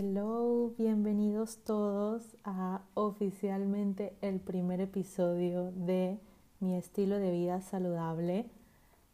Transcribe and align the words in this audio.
Hello, 0.00 0.76
bienvenidos 0.78 1.64
todos 1.64 2.36
a 2.44 2.82
oficialmente 2.94 4.16
el 4.20 4.38
primer 4.38 4.80
episodio 4.80 5.72
de 5.72 6.20
mi 6.60 6.76
estilo 6.76 7.18
de 7.18 7.32
vida 7.32 7.60
saludable. 7.62 8.48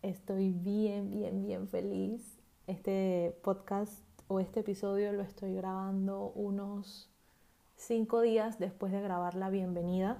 Estoy 0.03 0.53
bien, 0.53 1.09
bien, 1.09 1.41
bien 1.41 1.69
feliz. 1.69 2.39
Este 2.67 3.35
podcast 3.43 4.05
o 4.29 4.41
este 4.41 4.61
episodio 4.61 5.11
lo 5.15 5.23
estoy 5.23 5.55
grabando 5.55 6.33
unos 6.35 7.11
cinco 7.77 8.21
días 8.21 8.59
después 8.59 8.93
de 8.93 9.01
grabar 9.01 9.37
la 9.37 9.49
bienvenida. 9.49 10.19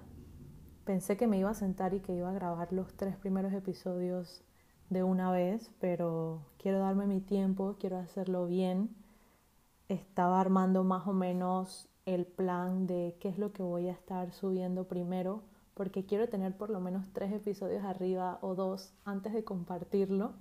Pensé 0.87 1.19
que 1.19 1.27
me 1.27 1.37
iba 1.37 1.51
a 1.51 1.55
sentar 1.55 1.93
y 1.93 2.01
que 2.01 2.15
iba 2.15 2.31
a 2.31 2.35
grabar 2.35 2.73
los 2.73 2.95
tres 2.95 3.19
primeros 3.19 3.53
episodios 3.53 4.43
de 4.89 5.03
una 5.03 5.31
vez, 5.31 5.71
pero 5.79 6.47
quiero 6.57 6.79
darme 6.79 7.07
mi 7.07 7.21
tiempo, 7.21 7.77
quiero 7.79 7.99
hacerlo 7.99 8.47
bien. 8.47 9.04
Estaba 9.89 10.41
armando 10.41 10.83
más 10.83 11.07
o 11.07 11.13
menos 11.13 11.89
el 12.07 12.27
plan 12.27 12.87
de 12.87 13.17
qué 13.21 13.29
es 13.29 13.39
lo 13.39 13.53
que 13.53 13.63
voy 13.63 13.89
a 13.89 13.93
estar 13.93 14.33
subiendo 14.33 14.89
primero, 14.89 15.43
porque 15.75 16.05
quiero 16.07 16.29
tener 16.29 16.57
por 16.57 16.71
lo 16.71 16.81
menos 16.81 17.13
tres 17.13 17.33
episodios 17.33 17.85
arriba 17.85 18.39
o 18.41 18.55
dos 18.55 18.95
antes 19.05 19.33
de 19.33 19.45
compartirlo. 19.45 20.33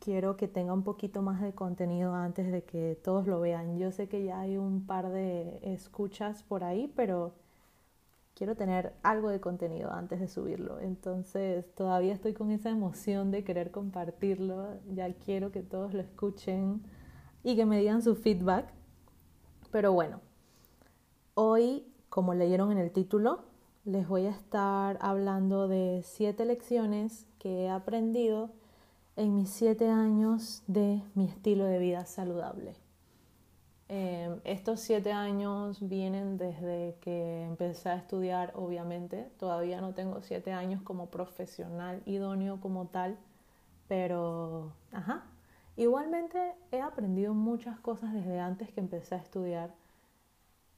Quiero 0.00 0.36
que 0.36 0.48
tenga 0.48 0.72
un 0.72 0.82
poquito 0.82 1.22
más 1.22 1.40
de 1.40 1.54
contenido 1.54 2.14
antes 2.14 2.50
de 2.50 2.64
que 2.64 2.98
todos 3.02 3.26
lo 3.26 3.40
vean. 3.40 3.78
Yo 3.78 3.90
sé 3.92 4.08
que 4.08 4.24
ya 4.24 4.40
hay 4.40 4.56
un 4.56 4.86
par 4.86 5.10
de 5.10 5.60
escuchas 5.62 6.42
por 6.42 6.64
ahí, 6.64 6.92
pero 6.96 7.34
quiero 8.34 8.56
tener 8.56 8.92
algo 9.02 9.30
de 9.30 9.40
contenido 9.40 9.92
antes 9.92 10.20
de 10.20 10.28
subirlo. 10.28 10.80
Entonces 10.80 11.74
todavía 11.74 12.12
estoy 12.12 12.34
con 12.34 12.50
esa 12.50 12.70
emoción 12.70 13.30
de 13.30 13.44
querer 13.44 13.70
compartirlo. 13.70 14.74
Ya 14.92 15.12
quiero 15.14 15.50
que 15.52 15.62
todos 15.62 15.94
lo 15.94 16.02
escuchen 16.02 16.82
y 17.46 17.54
que 17.54 17.64
me 17.64 17.78
digan 17.78 18.02
su 18.02 18.16
feedback. 18.16 18.66
Pero 19.70 19.92
bueno, 19.92 20.20
hoy, 21.34 21.86
como 22.08 22.34
leyeron 22.34 22.72
en 22.72 22.78
el 22.78 22.90
título, 22.90 23.44
les 23.84 24.08
voy 24.08 24.26
a 24.26 24.30
estar 24.30 24.98
hablando 25.00 25.68
de 25.68 26.02
siete 26.04 26.44
lecciones 26.44 27.24
que 27.38 27.62
he 27.62 27.70
aprendido 27.70 28.50
en 29.14 29.36
mis 29.36 29.48
siete 29.48 29.88
años 29.88 30.64
de 30.66 31.00
mi 31.14 31.26
estilo 31.26 31.66
de 31.66 31.78
vida 31.78 32.04
saludable. 32.04 32.74
Em, 33.88 34.40
estos 34.42 34.80
siete 34.80 35.12
años 35.12 35.78
vienen 35.80 36.38
desde 36.38 36.96
que 37.00 37.44
empecé 37.44 37.90
a 37.90 37.94
estudiar, 37.94 38.54
obviamente. 38.56 39.30
Todavía 39.38 39.80
no 39.80 39.94
tengo 39.94 40.20
siete 40.20 40.50
años 40.50 40.82
como 40.82 41.10
profesional 41.10 42.02
idóneo 42.06 42.60
como 42.60 42.88
tal, 42.88 43.16
pero, 43.86 44.72
ajá. 44.90 45.26
Igualmente 45.76 46.54
he 46.72 46.80
aprendido 46.80 47.34
muchas 47.34 47.78
cosas 47.80 48.12
desde 48.12 48.40
antes 48.40 48.70
que 48.72 48.80
empecé 48.80 49.14
a 49.14 49.18
estudiar. 49.18 49.74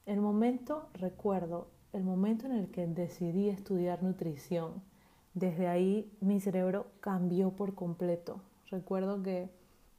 El 0.05 0.21
momento, 0.21 0.89
recuerdo, 0.93 1.67
el 1.93 2.03
momento 2.03 2.45
en 2.45 2.53
el 2.53 2.69
que 2.71 2.85
decidí 2.85 3.49
estudiar 3.49 4.03
nutrición, 4.03 4.81
desde 5.33 5.67
ahí 5.67 6.11
mi 6.19 6.39
cerebro 6.39 6.87
cambió 6.99 7.51
por 7.51 7.75
completo. 7.75 8.41
Recuerdo 8.69 9.23
que 9.23 9.49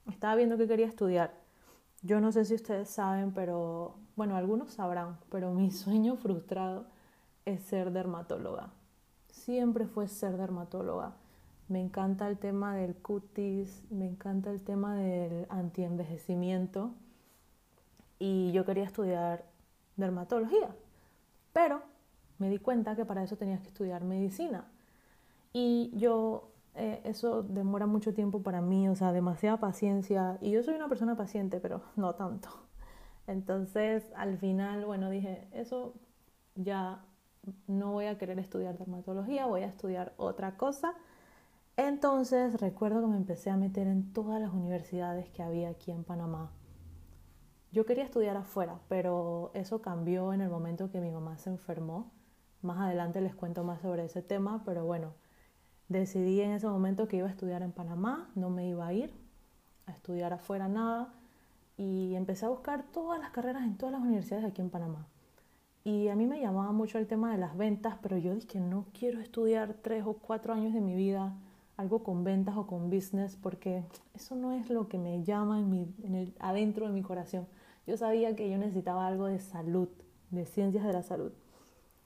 estaba 0.07 0.35
viendo 0.35 0.59
que 0.59 0.69
quería 0.69 0.87
estudiar 0.87 1.41
yo 2.03 2.19
no 2.21 2.33
sé 2.33 2.47
si 2.47 2.55
ustedes 2.55 2.89
saben, 2.89 3.33
pero 3.33 3.97
bueno, 4.17 4.35
algunos 4.37 4.73
sabrán, 4.73 5.19
pero 5.31 5.53
mi 5.53 5.71
sueño 5.71 6.17
frustrado 6.17 6.87
es 7.45 7.61
ser 7.63 7.93
dermatóloga. 7.93 8.71
Siempre 9.31 9.87
fue 9.87 10.09
ser 10.09 10.37
dermatóloga. 10.37 11.13
Me 11.71 11.81
encanta 11.81 12.27
el 12.27 12.37
tema 12.37 12.75
del 12.75 12.97
cutis, 12.97 13.85
me 13.91 14.05
encanta 14.05 14.51
el 14.51 14.61
tema 14.61 14.97
del 14.97 15.47
antienvejecimiento 15.51 16.91
y 18.19 18.51
yo 18.51 18.65
quería 18.65 18.83
estudiar 18.83 19.45
dermatología, 19.95 20.75
pero 21.53 21.81
me 22.39 22.51
di 22.51 22.59
cuenta 22.59 22.97
que 22.97 23.05
para 23.05 23.23
eso 23.23 23.37
tenías 23.37 23.61
que 23.61 23.69
estudiar 23.69 24.03
medicina. 24.03 24.65
Y 25.53 25.93
yo 25.95 26.51
eh, 26.75 27.03
eso 27.05 27.45
demora 27.45 27.87
mucho 27.87 28.15
tiempo 28.15 28.43
para 28.43 28.61
mí, 28.61 28.89
o 28.89 28.97
sea, 28.97 29.13
demasiada 29.13 29.59
paciencia. 29.59 30.39
Y 30.41 30.51
yo 30.51 30.65
soy 30.65 30.75
una 30.75 30.89
persona 30.89 31.17
paciente, 31.17 31.61
pero 31.61 31.83
no 31.95 32.17
tanto. 32.17 32.49
Entonces, 33.29 34.11
al 34.17 34.39
final, 34.39 34.87
bueno, 34.87 35.09
dije, 35.09 35.47
eso 35.53 35.95
ya 36.57 37.05
no 37.69 37.93
voy 37.93 38.07
a 38.07 38.19
querer 38.19 38.41
estudiar 38.41 38.77
dermatología, 38.77 39.47
voy 39.47 39.63
a 39.63 39.67
estudiar 39.67 40.15
otra 40.17 40.57
cosa. 40.57 40.95
Entonces, 41.81 42.61
recuerdo 42.61 43.01
que 43.01 43.07
me 43.07 43.17
empecé 43.17 43.51
a 43.51 43.57
meter 43.57 43.87
en 43.87 44.13
todas 44.13 44.41
las 44.41 44.53
universidades 44.53 45.31
que 45.31 45.43
había 45.43 45.71
aquí 45.71 45.91
en 45.91 46.05
Panamá. 46.05 46.53
Yo 47.73 47.87
quería 47.87 48.05
estudiar 48.05 48.37
afuera, 48.37 48.81
pero 48.89 49.51
eso 49.55 49.81
cambió 49.81 50.33
en 50.33 50.43
el 50.43 50.51
momento 50.51 50.91
que 50.91 51.01
mi 51.01 51.11
mamá 51.11 51.39
se 51.39 51.51
enfermó. 51.51 52.13
Más 52.61 52.79
adelante 52.79 53.23
les 53.23 53.35
cuento 53.35 53.65
más 53.65 53.81
sobre 53.81 54.05
ese 54.05 54.21
tema, 54.21 54.63
pero 54.65 54.85
bueno, 54.85 55.15
Decidí 55.91 56.41
en 56.41 56.53
ese 56.53 56.69
momento 56.69 57.09
que 57.09 57.17
iba 57.17 57.27
a 57.27 57.31
estudiar 57.31 57.63
en 57.63 57.73
Panamá, 57.73 58.31
no 58.37 58.49
me 58.49 58.69
iba 58.69 58.87
a 58.87 58.93
ir 58.93 59.13
a 59.87 59.91
estudiar 59.91 60.33
afuera 60.33 60.69
nada 60.69 61.13
y 61.77 62.15
empecé 62.15 62.47
a 62.47 62.49
buscar 62.49 62.85
todas 62.93 63.19
las 63.19 63.31
carreras 63.31 63.65
en 63.65 63.77
todas 63.77 63.95
las 63.95 64.01
universidades 64.01 64.45
aquí 64.45 64.63
en 64.63 64.71
Panamá. 64.71 65.09
Y 65.83 66.07
a 66.07 66.15
mí 66.15 66.27
me 66.27 66.41
llamaba 66.41 66.71
mucho 66.71 66.99
el 66.99 67.09
tema 67.09 67.33
de 67.33 67.39
las 67.39 67.57
ventas, 67.57 67.97
pero 68.01 68.19
yo 68.19 68.33
dije 68.37 68.61
no 68.61 68.87
quiero 68.97 69.19
estudiar 69.19 69.75
tres 69.83 70.05
o 70.07 70.13
cuatro 70.13 70.55
años 70.55 70.73
de 70.75 70.81
mi 70.81 70.95
vida 70.95 71.35
algo 71.81 72.03
con 72.03 72.25
ventas 72.25 72.57
o 72.57 72.67
con 72.67 72.91
business 72.91 73.37
porque 73.37 73.85
eso 74.15 74.37
no 74.37 74.53
es 74.53 74.69
lo 74.71 74.89
que 74.89 74.99
me 74.99 75.25
llama 75.25 75.59
en, 75.59 75.71
mi, 75.71 75.95
en 76.03 76.15
el, 76.15 76.35
adentro 76.39 76.87
de 76.87 76.93
mi 76.93 77.03
corazón. 77.03 77.47
Yo 77.87 77.97
sabía 77.97 78.37
que 78.37 78.49
yo 78.51 78.59
necesitaba 78.59 79.07
algo 79.07 79.27
de 79.27 79.41
salud, 79.41 79.89
de 80.31 80.45
ciencias 80.45 80.85
de 80.85 80.93
la 80.93 81.03
salud. 81.03 81.33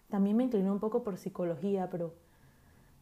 También 0.09 0.37
me 0.37 0.45
incliné 0.45 0.71
un 0.71 0.79
poco 0.79 1.03
por 1.03 1.19
psicología, 1.19 1.91
pero 1.91 2.15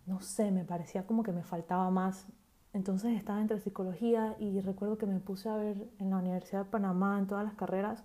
no 0.06 0.20
sé, 0.20 0.50
me 0.50 0.64
parecía 0.64 1.06
como 1.06 1.22
que 1.22 1.32
me 1.32 1.42
faltaba 1.42 1.90
más. 1.90 2.26
Entonces 2.72 3.12
estaba 3.18 3.40
entre 3.40 3.60
psicología 3.60 4.34
y 4.40 4.60
recuerdo 4.60 4.96
que 4.96 5.06
me 5.06 5.20
puse 5.20 5.48
a 5.50 5.56
ver 5.56 5.90
en 5.98 6.10
la 6.10 6.16
Universidad 6.16 6.64
de 6.64 6.70
Panamá, 6.70 7.18
en 7.18 7.26
todas 7.26 7.44
las 7.44 7.54
carreras, 7.54 8.02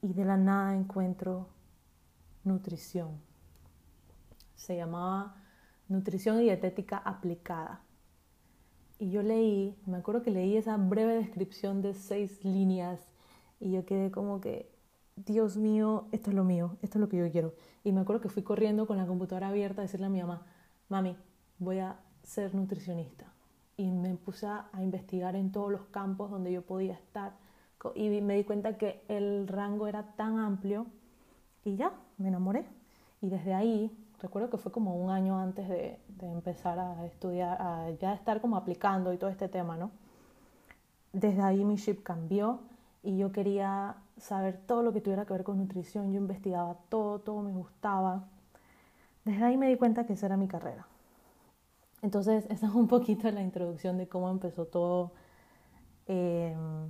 y 0.00 0.12
de 0.12 0.24
la 0.24 0.36
nada 0.36 0.74
encuentro 0.76 1.48
nutrición. 2.44 3.10
Se 4.54 4.76
llamaba 4.76 5.41
Nutrición 5.92 6.40
Dietética 6.40 6.96
Aplicada. 6.96 7.82
Y 8.98 9.10
yo 9.10 9.22
leí, 9.22 9.76
me 9.84 9.98
acuerdo 9.98 10.22
que 10.22 10.30
leí 10.30 10.56
esa 10.56 10.76
breve 10.76 11.14
descripción 11.14 11.82
de 11.82 11.92
seis 11.92 12.42
líneas 12.44 13.00
y 13.60 13.72
yo 13.72 13.84
quedé 13.84 14.10
como 14.10 14.40
que, 14.40 14.72
Dios 15.16 15.58
mío, 15.58 16.06
esto 16.10 16.30
es 16.30 16.36
lo 16.36 16.44
mío, 16.44 16.78
esto 16.80 16.98
es 16.98 17.00
lo 17.00 17.08
que 17.08 17.18
yo 17.18 17.30
quiero. 17.30 17.52
Y 17.84 17.92
me 17.92 18.00
acuerdo 18.00 18.22
que 18.22 18.30
fui 18.30 18.42
corriendo 18.42 18.86
con 18.86 18.96
la 18.96 19.06
computadora 19.06 19.48
abierta 19.48 19.82
a 19.82 19.84
decirle 19.84 20.06
a 20.06 20.08
mi 20.08 20.20
mamá, 20.20 20.46
mami, 20.88 21.14
voy 21.58 21.80
a 21.80 21.98
ser 22.22 22.54
nutricionista. 22.54 23.26
Y 23.76 23.90
me 23.90 24.14
puse 24.14 24.46
a, 24.46 24.70
investigar 24.80 25.36
en 25.36 25.52
todos 25.52 25.70
los 25.70 25.82
campos 25.86 26.30
donde 26.30 26.52
yo 26.52 26.62
podía 26.62 26.94
estar 26.94 27.34
y 27.94 28.08
me 28.20 28.36
di 28.36 28.44
cuenta 28.44 28.78
que 28.78 29.02
el 29.08 29.46
rango 29.48 29.88
era 29.88 30.14
tan 30.14 30.38
amplio 30.38 30.86
y 31.64 31.76
ya, 31.76 31.92
me 32.16 32.28
enamoré. 32.28 32.64
Y 33.20 33.28
desde 33.28 33.52
ahí, 33.52 33.90
recuerdo 34.22 34.48
que 34.48 34.56
fue 34.56 34.70
como 34.70 34.94
un 34.94 35.10
año 35.10 35.38
antes 35.38 35.68
de, 35.68 35.98
empezar 36.22 36.78
a 36.78 37.04
estudiar, 37.04 37.60
a 37.60 37.90
ya 37.90 38.14
estar 38.14 38.40
como 38.40 38.56
aplicando 38.56 39.12
y 39.12 39.18
todo 39.18 39.28
este 39.28 39.48
tema, 39.48 39.76
¿no? 39.76 39.90
Desde 41.12 41.42
ahí 41.42 41.64
mi 41.64 41.76
chip 41.76 42.02
cambió 42.04 42.60
y 43.02 43.18
yo 43.18 43.32
quería 43.32 43.96
saber 44.16 44.60
todo 44.66 44.82
lo 44.82 44.92
que 44.92 45.00
tuviera 45.00 45.26
que 45.26 45.32
ver 45.32 45.42
con 45.42 45.58
nutrición. 45.58 46.12
Yo 46.12 46.18
investigaba 46.18 46.76
todo, 46.88 47.18
todo 47.18 47.42
me 47.42 47.52
gustaba. 47.52 48.28
Desde 49.24 49.42
ahí 49.44 49.56
me 49.56 49.68
di 49.68 49.76
cuenta 49.76 50.06
que 50.06 50.12
esa 50.12 50.26
era 50.26 50.36
mi 50.36 50.46
carrera. 50.46 50.86
Entonces, 52.00 52.46
esa 52.48 52.66
es 52.66 52.74
un 52.74 52.86
poquito 52.86 53.30
la 53.30 53.42
introducción 53.42 53.98
de 53.98 54.08
cómo 54.08 54.30
empezó 54.30 54.66
todo, 54.66 55.12
em, 56.06 56.88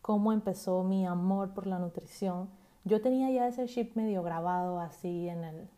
cómo 0.00 0.32
empezó 0.32 0.82
mi 0.82 1.06
amor 1.06 1.52
por 1.52 1.66
la 1.66 1.78
nutrición. 1.78 2.48
Yo 2.84 3.02
tenía 3.02 3.30
ya 3.30 3.46
ese 3.48 3.66
chip 3.66 3.94
medio 3.96 4.22
grabado 4.22 4.80
así 4.80 5.28
en, 5.28 5.44
el, 5.44 5.68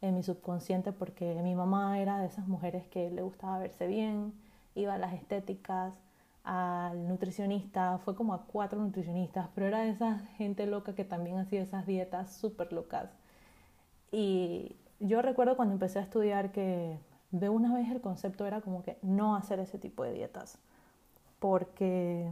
en 0.00 0.14
mi 0.14 0.22
subconsciente 0.22 0.92
porque 0.92 1.40
mi 1.42 1.54
mamá 1.54 1.98
era 2.00 2.18
de 2.18 2.26
esas 2.26 2.48
mujeres 2.48 2.86
que 2.88 3.10
le 3.10 3.22
gustaba 3.22 3.58
verse 3.58 3.86
bien, 3.86 4.32
iba 4.74 4.94
a 4.94 4.98
las 4.98 5.14
estéticas, 5.14 5.94
al 6.44 7.08
nutricionista, 7.08 7.98
fue 7.98 8.14
como 8.14 8.32
a 8.34 8.44
cuatro 8.46 8.80
nutricionistas, 8.80 9.48
pero 9.54 9.66
era 9.66 9.80
de 9.80 9.90
esa 9.90 10.20
gente 10.36 10.66
loca 10.66 10.94
que 10.94 11.04
también 11.04 11.38
hacía 11.38 11.62
esas 11.62 11.86
dietas 11.86 12.32
súper 12.32 12.72
locas. 12.72 13.10
Y 14.12 14.76
yo 15.00 15.22
recuerdo 15.22 15.56
cuando 15.56 15.74
empecé 15.74 15.98
a 15.98 16.02
estudiar 16.02 16.52
que 16.52 16.98
de 17.32 17.48
una 17.48 17.74
vez 17.74 17.90
el 17.90 18.00
concepto 18.00 18.46
era 18.46 18.60
como 18.60 18.82
que 18.82 18.98
no 19.02 19.34
hacer 19.34 19.58
ese 19.58 19.78
tipo 19.78 20.04
de 20.04 20.12
dietas, 20.12 20.58
porque 21.40 22.30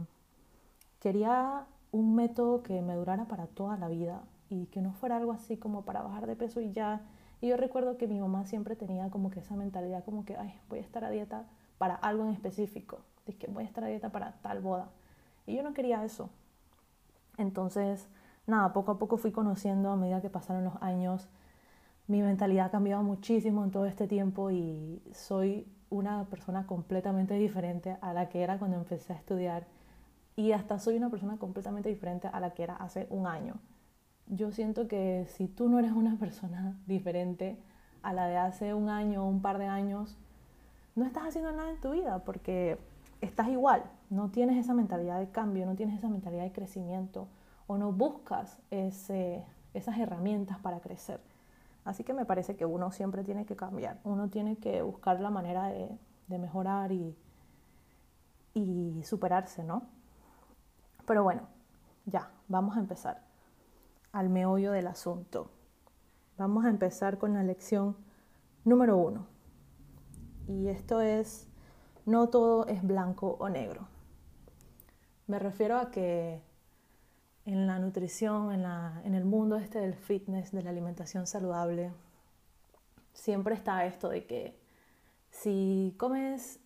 quería 1.01 1.65
un 1.91 2.15
método 2.15 2.63
que 2.63 2.81
me 2.81 2.95
durara 2.95 3.25
para 3.25 3.47
toda 3.47 3.77
la 3.77 3.87
vida 3.87 4.23
y 4.49 4.67
que 4.67 4.81
no 4.81 4.93
fuera 4.93 5.17
algo 5.17 5.31
así 5.31 5.57
como 5.57 5.83
para 5.83 6.01
bajar 6.01 6.25
de 6.27 6.35
peso 6.35 6.61
y 6.61 6.71
ya. 6.71 7.01
Y 7.41 7.49
yo 7.49 7.57
recuerdo 7.57 7.97
que 7.97 8.07
mi 8.07 8.19
mamá 8.19 8.45
siempre 8.45 8.75
tenía 8.75 9.09
como 9.09 9.29
que 9.29 9.39
esa 9.39 9.55
mentalidad 9.55 10.03
como 10.03 10.25
que, 10.25 10.37
ay, 10.37 10.59
voy 10.69 10.79
a 10.79 10.81
estar 10.81 11.03
a 11.03 11.09
dieta 11.09 11.45
para 11.77 11.95
algo 11.95 12.23
en 12.23 12.31
específico, 12.31 12.99
es 13.25 13.35
que 13.35 13.47
voy 13.47 13.63
a 13.63 13.67
estar 13.67 13.83
a 13.83 13.87
dieta 13.87 14.11
para 14.11 14.33
tal 14.41 14.61
boda. 14.61 14.89
Y 15.45 15.55
yo 15.55 15.63
no 15.63 15.73
quería 15.73 16.03
eso. 16.03 16.29
Entonces, 17.37 18.07
nada, 18.47 18.73
poco 18.73 18.91
a 18.91 18.99
poco 18.99 19.17
fui 19.17 19.31
conociendo 19.31 19.91
a 19.91 19.95
medida 19.95 20.21
que 20.21 20.29
pasaron 20.29 20.63
los 20.63 20.81
años. 20.81 21.27
Mi 22.07 22.21
mentalidad 22.21 22.67
ha 22.67 22.71
cambiado 22.71 23.03
muchísimo 23.03 23.63
en 23.63 23.71
todo 23.71 23.85
este 23.85 24.07
tiempo 24.07 24.51
y 24.51 25.01
soy 25.13 25.67
una 25.89 26.25
persona 26.25 26.65
completamente 26.65 27.35
diferente 27.35 27.97
a 28.01 28.13
la 28.13 28.29
que 28.29 28.41
era 28.41 28.57
cuando 28.57 28.77
empecé 28.77 29.13
a 29.13 29.17
estudiar 29.17 29.65
y 30.35 30.51
hasta 30.51 30.79
soy 30.79 30.97
una 30.97 31.09
persona 31.09 31.37
completamente 31.37 31.89
diferente 31.89 32.27
a 32.27 32.39
la 32.39 32.53
que 32.53 32.63
era 32.63 32.75
hace 32.75 33.07
un 33.09 33.27
año. 33.27 33.55
Yo 34.27 34.51
siento 34.51 34.87
que 34.87 35.27
si 35.29 35.47
tú 35.47 35.69
no 35.69 35.77
eres 35.77 35.91
una 35.91 36.17
persona 36.17 36.75
diferente 36.87 37.57
a 38.01 38.11
la 38.11 38.25
de 38.27 38.37
hace 38.37 38.73
un 38.73 38.89
año 38.89 39.23
o 39.23 39.29
un 39.29 39.41
par 39.41 39.59
de 39.59 39.67
años, 39.67 40.17
no 40.95 41.05
estás 41.05 41.27
haciendo 41.27 41.51
nada 41.51 41.69
en 41.69 41.79
tu 41.79 41.91
vida 41.91 42.19
porque 42.19 42.79
estás 43.21 43.49
igual, 43.49 43.83
no 44.09 44.29
tienes 44.29 44.57
esa 44.57 44.73
mentalidad 44.73 45.19
de 45.19 45.29
cambio, 45.29 45.65
no 45.65 45.75
tienes 45.75 45.99
esa 45.99 46.09
mentalidad 46.09 46.43
de 46.43 46.51
crecimiento 46.51 47.27
o 47.67 47.77
no 47.77 47.91
buscas 47.91 48.57
ese, 48.71 49.43
esas 49.75 49.97
herramientas 49.99 50.57
para 50.59 50.79
crecer. 50.79 51.19
Así 51.83 52.03
que 52.03 52.13
me 52.13 52.25
parece 52.25 52.55
que 52.55 52.65
uno 52.65 52.91
siempre 52.91 53.23
tiene 53.23 53.45
que 53.45 53.55
cambiar, 53.55 53.99
uno 54.03 54.29
tiene 54.29 54.57
que 54.57 54.81
buscar 54.81 55.19
la 55.19 55.29
manera 55.29 55.67
de, 55.67 55.87
de 56.27 56.39
mejorar 56.39 56.91
y, 56.91 57.15
y 58.55 59.03
superarse, 59.03 59.63
¿no? 59.63 59.83
Pero 61.05 61.23
bueno, 61.23 61.43
ya, 62.07 62.31
vamos 62.47 62.75
a 62.75 62.79
empezar 62.79 63.24
al 64.15 64.29
meollo 64.29 64.71
del 64.71 64.87
asunto. 64.87 65.51
Vamos 66.37 66.63
a 66.63 66.69
empezar 66.69 67.17
con 67.17 67.33
la 67.33 67.43
lección 67.43 67.97
número 68.63 68.95
uno. 68.95 69.27
Y 70.47 70.69
esto 70.69 71.01
es, 71.01 71.49
no 72.05 72.29
todo 72.29 72.65
es 72.67 72.81
blanco 72.81 73.35
o 73.41 73.49
negro. 73.49 73.89
Me 75.27 75.37
refiero 75.37 75.77
a 75.77 75.91
que 75.91 76.41
en 77.43 77.67
la 77.67 77.77
nutrición, 77.77 78.53
en, 78.53 78.63
la, 78.63 79.01
en 79.03 79.15
el 79.15 79.25
mundo 79.25 79.57
este 79.57 79.79
del 79.79 79.95
fitness, 79.95 80.53
de 80.53 80.63
la 80.63 80.69
alimentación 80.69 81.27
saludable, 81.27 81.91
siempre 83.11 83.53
está 83.53 83.85
esto 83.85 84.07
de 84.07 84.25
que 84.25 84.57
si 85.29 85.93
comes, 85.97 86.61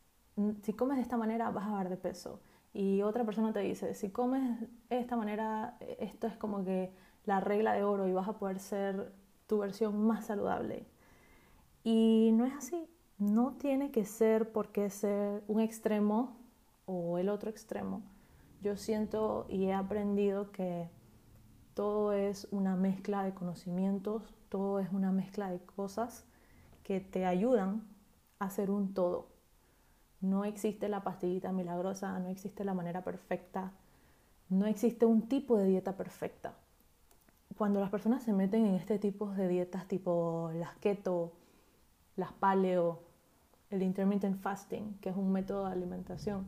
si 0.62 0.74
comes 0.74 0.98
de 0.98 1.02
esta 1.02 1.18
manera 1.18 1.50
vas 1.50 1.66
a 1.66 1.72
bajar 1.72 1.90
de 1.90 1.98
peso 1.98 2.42
y 2.74 3.02
otra 3.02 3.26
persona 3.26 3.52
te 3.54 3.62
dice, 3.62 3.96
si 3.96 4.12
comes 4.12 4.60
de 4.90 5.00
esta 5.00 5.16
manera, 5.16 5.78
esto 5.98 6.28
es 6.28 6.38
como 6.38 6.64
que 6.64 6.94
la 7.30 7.40
regla 7.40 7.74
de 7.74 7.84
oro 7.84 8.08
y 8.08 8.12
vas 8.12 8.28
a 8.28 8.40
poder 8.40 8.60
ser 8.60 9.14
tu 9.46 9.60
versión 9.60 10.02
más 10.08 10.26
saludable. 10.26 10.88
Y 11.84 12.32
no 12.34 12.44
es 12.44 12.54
así, 12.56 12.90
no 13.20 13.54
tiene 13.54 13.92
que 13.92 14.04
ser 14.04 14.52
porque 14.52 14.90
ser 14.90 15.44
un 15.48 15.60
extremo 15.60 16.36
o 16.88 17.20
el 17.20 17.30
otro 17.30 17.52
extremo. 17.52 18.02
Yo 18.64 18.78
siento 18.78 19.46
y 19.48 19.66
he 19.66 19.74
aprendido 19.74 20.52
que 20.52 20.90
todo 21.76 22.14
es 22.14 22.48
una 22.50 22.76
mezcla 22.76 23.24
de 23.24 23.36
conocimientos, 23.36 24.34
todo 24.50 24.80
es 24.80 24.92
una 24.92 25.12
mezcla 25.12 25.52
de 25.52 25.60
cosas 25.60 26.26
que 26.82 27.00
te 27.00 27.28
ayudan 27.28 27.88
a 28.40 28.50
ser 28.50 28.72
un 28.72 28.96
todo. 28.96 29.28
No 30.20 30.46
existe 30.46 30.90
la 30.90 31.04
pastillita 31.04 31.52
milagrosa, 31.52 32.18
no 32.18 32.30
existe 32.30 32.64
la 32.64 32.74
manera 32.74 33.04
perfecta, 33.04 33.72
no 34.50 34.66
existe 34.66 35.06
un 35.06 35.30
tipo 35.30 35.58
de 35.60 35.68
dieta 35.68 35.96
perfecta. 35.96 36.56
Cuando 37.60 37.82
las 37.82 37.90
personas 37.90 38.24
se 38.24 38.32
meten 38.32 38.66
en 38.66 38.76
este 38.76 39.00
tipo 39.00 39.32
de 39.32 39.50
dietas 39.50 39.86
tipo 39.86 40.50
las 40.54 40.78
keto, 40.78 41.34
las 42.16 42.32
paleo, 42.32 43.02
el 43.70 43.84
intermittent 43.84 44.40
fasting, 44.40 44.98
que 45.02 45.10
es 45.10 45.18
un 45.18 45.34
método 45.34 45.66
de 45.66 45.74
alimentación, 45.74 46.48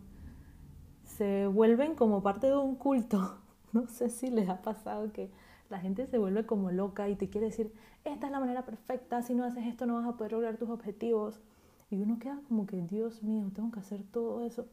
se 1.03 1.47
vuelven 1.47 1.95
como 1.95 2.23
parte 2.23 2.47
de 2.47 2.55
un 2.55 2.75
culto. 2.75 3.39
No 3.73 3.87
sé 3.87 4.09
si 4.09 4.29
les 4.29 4.47
ha 4.47 4.61
pasado 4.61 5.11
que 5.11 5.29
la 5.69 5.79
gente 5.81 6.07
se 6.07 6.17
vuelve 6.17 6.45
como 6.45 6.71
loca 6.71 7.09
y 7.09 7.17
te 7.17 7.29
quiere 7.29 7.47
decir, 7.47 7.73
esta 8.05 8.27
es 8.27 8.31
la 8.31 8.39
manera 8.39 8.63
perfecta, 8.63 9.21
si 9.21 9.33
no 9.33 9.43
haces 9.43 9.65
esto 9.65 9.85
no 9.85 9.95
vas 9.95 10.07
a 10.07 10.15
poder 10.15 10.31
lograr 10.31 10.55
tus 10.55 10.69
objetivos. 10.69 11.41
Y 11.89 12.01
uno 12.01 12.19
queda 12.19 12.39
como 12.47 12.65
que, 12.65 12.81
Dios 12.83 13.21
mío, 13.21 13.51
tengo 13.53 13.69
que 13.69 13.81
hacer 13.81 14.01
todo 14.13 14.45
eso. 14.45 14.65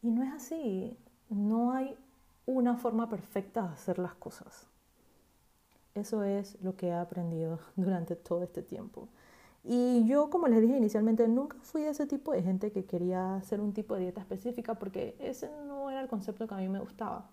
Y 0.00 0.12
no 0.12 0.22
es 0.22 0.32
así. 0.32 0.96
No 1.28 1.72
hay 1.72 1.96
una 2.46 2.76
forma 2.76 3.08
perfecta 3.08 3.62
de 3.62 3.68
hacer 3.74 3.98
las 3.98 4.14
cosas. 4.14 4.71
Eso 5.94 6.24
es 6.24 6.58
lo 6.62 6.76
que 6.76 6.88
he 6.88 6.92
aprendido 6.92 7.58
durante 7.76 8.16
todo 8.16 8.42
este 8.42 8.62
tiempo. 8.62 9.08
Y 9.64 10.04
yo, 10.06 10.28
como 10.30 10.48
les 10.48 10.60
dije 10.60 10.76
inicialmente, 10.76 11.28
nunca 11.28 11.56
fui 11.62 11.82
de 11.82 11.90
ese 11.90 12.06
tipo 12.06 12.32
de 12.32 12.42
gente 12.42 12.72
que 12.72 12.84
quería 12.84 13.36
hacer 13.36 13.60
un 13.60 13.72
tipo 13.72 13.94
de 13.94 14.02
dieta 14.02 14.20
específica 14.20 14.74
porque 14.74 15.16
ese 15.20 15.50
no 15.66 15.88
era 15.90 16.00
el 16.00 16.08
concepto 16.08 16.48
que 16.48 16.54
a 16.54 16.58
mí 16.58 16.68
me 16.68 16.80
gustaba. 16.80 17.30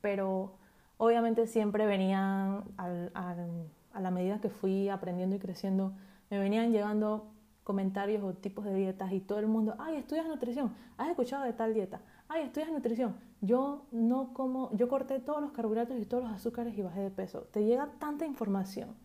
Pero 0.00 0.52
obviamente 0.98 1.46
siempre 1.48 1.86
venían, 1.86 2.64
a 2.76 4.00
la 4.00 4.10
medida 4.10 4.40
que 4.40 4.50
fui 4.50 4.88
aprendiendo 4.88 5.34
y 5.34 5.40
creciendo, 5.40 5.94
me 6.30 6.38
venían 6.38 6.70
llegando 6.70 7.32
comentarios 7.66 8.22
o 8.22 8.32
tipos 8.32 8.64
de 8.64 8.74
dietas 8.74 9.12
y 9.12 9.18
todo 9.18 9.40
el 9.40 9.48
mundo, 9.48 9.74
ay, 9.80 9.96
estudias 9.96 10.26
nutrición, 10.26 10.72
has 10.96 11.08
escuchado 11.08 11.42
de 11.42 11.52
tal 11.52 11.74
dieta, 11.74 12.00
ay, 12.28 12.42
estudias 12.42 12.70
nutrición, 12.70 13.16
yo 13.40 13.86
no 13.92 14.32
como, 14.32 14.74
yo 14.76 14.88
corté 14.88 15.20
todos 15.20 15.40
los 15.40 15.52
carbohidratos 15.52 15.98
y 15.98 16.06
todos 16.06 16.24
los 16.24 16.32
azúcares 16.32 16.76
y 16.76 16.82
bajé 16.82 17.00
de 17.00 17.10
peso. 17.10 17.42
Te 17.52 17.64
llega 17.64 17.90
tanta 17.98 18.26
información, 18.26 18.96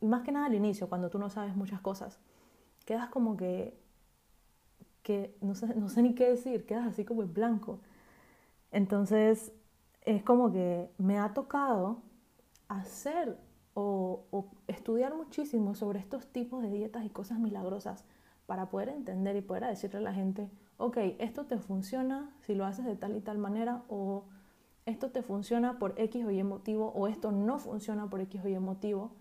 más 0.00 0.22
que 0.22 0.32
nada 0.32 0.46
al 0.46 0.54
inicio, 0.54 0.88
cuando 0.88 1.10
tú 1.10 1.18
no 1.18 1.30
sabes 1.30 1.56
muchas 1.56 1.80
cosas, 1.80 2.18
quedas 2.84 3.08
como 3.08 3.36
que, 3.36 3.78
que 5.02 5.36
no 5.40 5.54
sé, 5.54 5.74
no 5.74 5.88
sé 5.88 6.02
ni 6.02 6.14
qué 6.14 6.28
decir, 6.28 6.66
quedas 6.66 6.86
así 6.86 7.04
como 7.04 7.22
en 7.22 7.32
blanco. 7.32 7.80
Entonces, 8.70 9.52
es 10.02 10.22
como 10.22 10.52
que 10.52 10.90
me 10.98 11.18
ha 11.18 11.34
tocado 11.34 12.02
hacer 12.68 13.38
o, 13.74 14.50
estudiar 14.66 15.14
muchísimo 15.14 15.74
sobre 15.74 15.98
estos 15.98 16.26
tipos 16.26 16.62
de 16.62 16.70
dietas 16.70 17.04
y 17.04 17.10
cosas 17.10 17.38
milagrosas 17.38 18.04
para 18.46 18.68
poder 18.68 18.90
entender 18.90 19.36
y 19.36 19.40
poder 19.40 19.66
decirle 19.66 19.98
a 19.98 20.02
la 20.02 20.14
gente, 20.14 20.50
ok, 20.78 20.96
esto 21.18 21.46
te 21.46 21.58
funciona 21.58 22.30
si 22.40 22.54
lo 22.54 22.64
haces 22.64 22.84
de 22.84 22.96
tal 22.96 23.16
y 23.16 23.20
tal 23.20 23.38
manera 23.38 23.82
o 23.88 24.24
esto 24.84 25.10
te 25.10 25.22
funciona 25.22 25.78
por 25.78 25.94
X 25.96 26.24
o 26.24 26.30
Y 26.30 26.42
motivo 26.42 26.92
o 26.94 27.06
esto 27.06 27.30
no 27.32 27.58
funciona 27.58 28.08
por 28.10 28.20
X 28.20 28.42
o 28.44 28.48
Y 28.48 28.58
motivo 28.58 29.12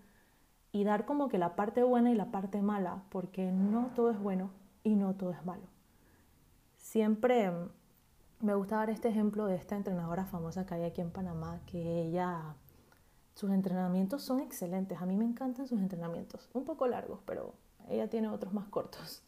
y 0.71 0.83
dar 0.83 1.05
como 1.05 1.27
que 1.27 1.37
la 1.37 1.55
parte 1.55 1.83
buena 1.83 2.11
y 2.11 2.15
la 2.15 2.31
parte 2.31 2.61
mala, 2.61 3.03
porque 3.09 3.51
no 3.51 3.91
todo 3.95 4.11
es 4.11 4.19
bueno 4.19 4.51
y 4.83 4.95
no 4.95 5.15
todo 5.15 5.31
es 5.31 5.45
malo. 5.45 5.63
Siempre 6.77 7.51
me 8.39 8.55
gusta 8.55 8.77
dar 8.77 8.89
este 8.89 9.09
ejemplo 9.09 9.45
de 9.45 9.55
esta 9.55 9.75
entrenadora 9.75 10.25
famosa 10.25 10.65
que 10.65 10.75
hay 10.75 10.83
aquí 10.83 11.01
en 11.01 11.11
Panamá, 11.11 11.59
que 11.65 12.01
ella 12.01 12.55
sus 13.35 13.51
entrenamientos 13.51 14.23
son 14.23 14.39
excelentes. 14.39 15.01
A 15.01 15.05
mí 15.05 15.15
me 15.15 15.25
encantan 15.25 15.67
sus 15.67 15.79
entrenamientos. 15.79 16.49
Un 16.53 16.65
poco 16.65 16.87
largos, 16.87 17.19
pero 17.25 17.53
ella 17.89 18.09
tiene 18.09 18.29
otros 18.29 18.53
más 18.53 18.67
cortos. 18.67 19.23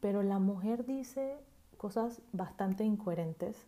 Pero 0.00 0.22
la 0.22 0.38
mujer 0.38 0.84
dice 0.84 1.38
cosas 1.82 2.22
bastante 2.32 2.84
incoherentes 2.84 3.66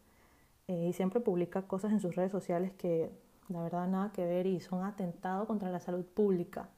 eh, 0.68 0.86
y 0.88 0.92
siempre 0.92 1.18
publica 1.18 1.62
cosas 1.62 1.90
en 1.90 1.98
sus 1.98 2.14
redes 2.14 2.30
sociales 2.30 2.72
que 2.72 3.10
la 3.48 3.60
verdad 3.60 3.88
nada 3.88 4.12
que 4.12 4.24
ver 4.24 4.46
y 4.46 4.60
son 4.60 4.84
atentados 4.84 5.48
contra 5.48 5.68
la 5.68 5.80
salud 5.80 6.04
pública. 6.04 6.68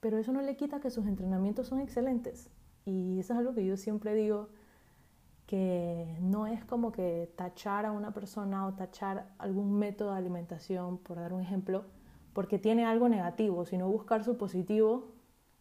Pero 0.00 0.18
eso 0.18 0.32
no 0.32 0.42
le 0.42 0.56
quita 0.56 0.80
que 0.80 0.90
sus 0.90 1.06
entrenamientos 1.06 1.68
son 1.68 1.78
excelentes. 1.78 2.50
Y 2.84 3.20
eso 3.20 3.34
es 3.34 3.38
algo 3.38 3.54
que 3.54 3.64
yo 3.64 3.76
siempre 3.76 4.14
digo, 4.14 4.48
que 5.46 6.16
no 6.20 6.48
es 6.48 6.64
como 6.64 6.90
que 6.90 7.32
tachar 7.36 7.86
a 7.86 7.92
una 7.92 8.12
persona 8.12 8.66
o 8.66 8.74
tachar 8.74 9.32
algún 9.38 9.78
método 9.78 10.10
de 10.10 10.18
alimentación, 10.18 10.98
por 10.98 11.18
dar 11.18 11.32
un 11.32 11.40
ejemplo, 11.40 11.84
porque 12.32 12.58
tiene 12.58 12.84
algo 12.84 13.08
negativo, 13.08 13.64
sino 13.64 13.88
buscar 13.88 14.24
su 14.24 14.36
positivo 14.36 15.06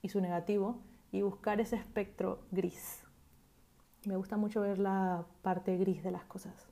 y 0.01 0.09
su 0.09 0.21
negativo 0.21 0.79
y 1.11 1.21
buscar 1.21 1.61
ese 1.61 1.75
espectro 1.75 2.39
gris. 2.51 3.06
Me 4.05 4.15
gusta 4.15 4.37
mucho 4.37 4.61
ver 4.61 4.79
la 4.79 5.25
parte 5.41 5.77
gris 5.77 6.03
de 6.03 6.11
las 6.11 6.23
cosas. 6.25 6.69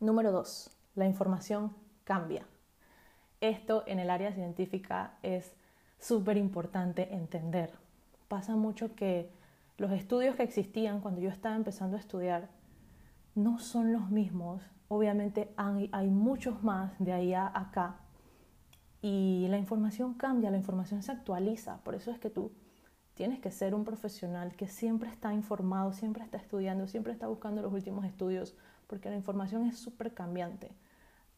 Número 0.00 0.32
dos, 0.32 0.70
la 0.94 1.06
información 1.06 1.74
cambia. 2.04 2.46
Esto 3.40 3.82
en 3.86 3.98
el 3.98 4.10
área 4.10 4.32
científica 4.32 5.18
es 5.22 5.54
súper 5.98 6.36
importante 6.36 7.14
entender. 7.14 7.72
Pasa 8.28 8.56
mucho 8.56 8.94
que 8.94 9.30
los 9.78 9.92
estudios 9.92 10.36
que 10.36 10.42
existían 10.42 11.00
cuando 11.00 11.20
yo 11.20 11.28
estaba 11.28 11.56
empezando 11.56 11.96
a 11.96 12.00
estudiar 12.00 12.48
no 13.34 13.58
son 13.58 13.92
los 13.92 14.10
mismos. 14.10 14.62
Obviamente 14.88 15.52
hay, 15.56 15.90
hay 15.92 16.08
muchos 16.08 16.62
más 16.62 16.92
de 16.98 17.12
ahí 17.12 17.34
a 17.34 17.46
acá 17.46 17.96
y 19.02 19.46
la 19.48 19.58
información 19.58 20.14
cambia, 20.14 20.50
la 20.50 20.56
información 20.56 21.02
se 21.02 21.12
actualiza. 21.12 21.78
Por 21.84 21.94
eso 21.94 22.10
es 22.10 22.18
que 22.18 22.30
tú 22.30 22.50
tienes 23.16 23.40
que 23.40 23.50
ser 23.50 23.74
un 23.74 23.84
profesional 23.84 24.54
que 24.56 24.68
siempre 24.68 25.08
está 25.08 25.32
informado, 25.32 25.92
siempre 25.92 26.22
está 26.22 26.36
estudiando, 26.36 26.86
siempre 26.86 27.14
está 27.14 27.26
buscando 27.26 27.62
los 27.62 27.72
últimos 27.72 28.04
estudios, 28.04 28.54
porque 28.86 29.08
la 29.08 29.16
información 29.16 29.64
es 29.64 29.78
súper 29.78 30.12
cambiante. 30.12 30.70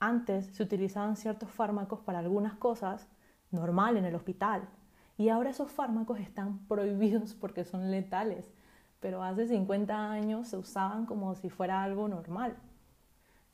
Antes 0.00 0.46
se 0.46 0.62
utilizaban 0.64 1.16
ciertos 1.16 1.50
fármacos 1.52 2.00
para 2.00 2.18
algunas 2.18 2.54
cosas 2.54 3.06
normal 3.52 3.96
en 3.96 4.04
el 4.04 4.16
hospital 4.16 4.68
y 5.16 5.28
ahora 5.28 5.50
esos 5.50 5.70
fármacos 5.70 6.18
están 6.18 6.58
prohibidos 6.66 7.34
porque 7.34 7.64
son 7.64 7.92
letales, 7.92 8.50
pero 8.98 9.22
hace 9.22 9.46
50 9.46 10.10
años 10.10 10.48
se 10.48 10.56
usaban 10.56 11.06
como 11.06 11.36
si 11.36 11.48
fuera 11.48 11.84
algo 11.84 12.08
normal. 12.08 12.56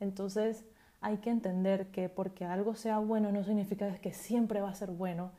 Entonces, 0.01 0.65
hay 1.03 1.19
que 1.19 1.29
entender 1.29 1.91
que 1.91 2.09
porque 2.09 2.47
algo 2.47 2.75
sea 2.75 2.99
bueno 3.01 3.31
no 3.33 3.45
significa 3.45 3.95
que 3.99 4.15
siempre 4.15 4.63
va 4.63 4.71
a 4.71 4.75
ser 4.75 4.93
bueno 4.93 5.33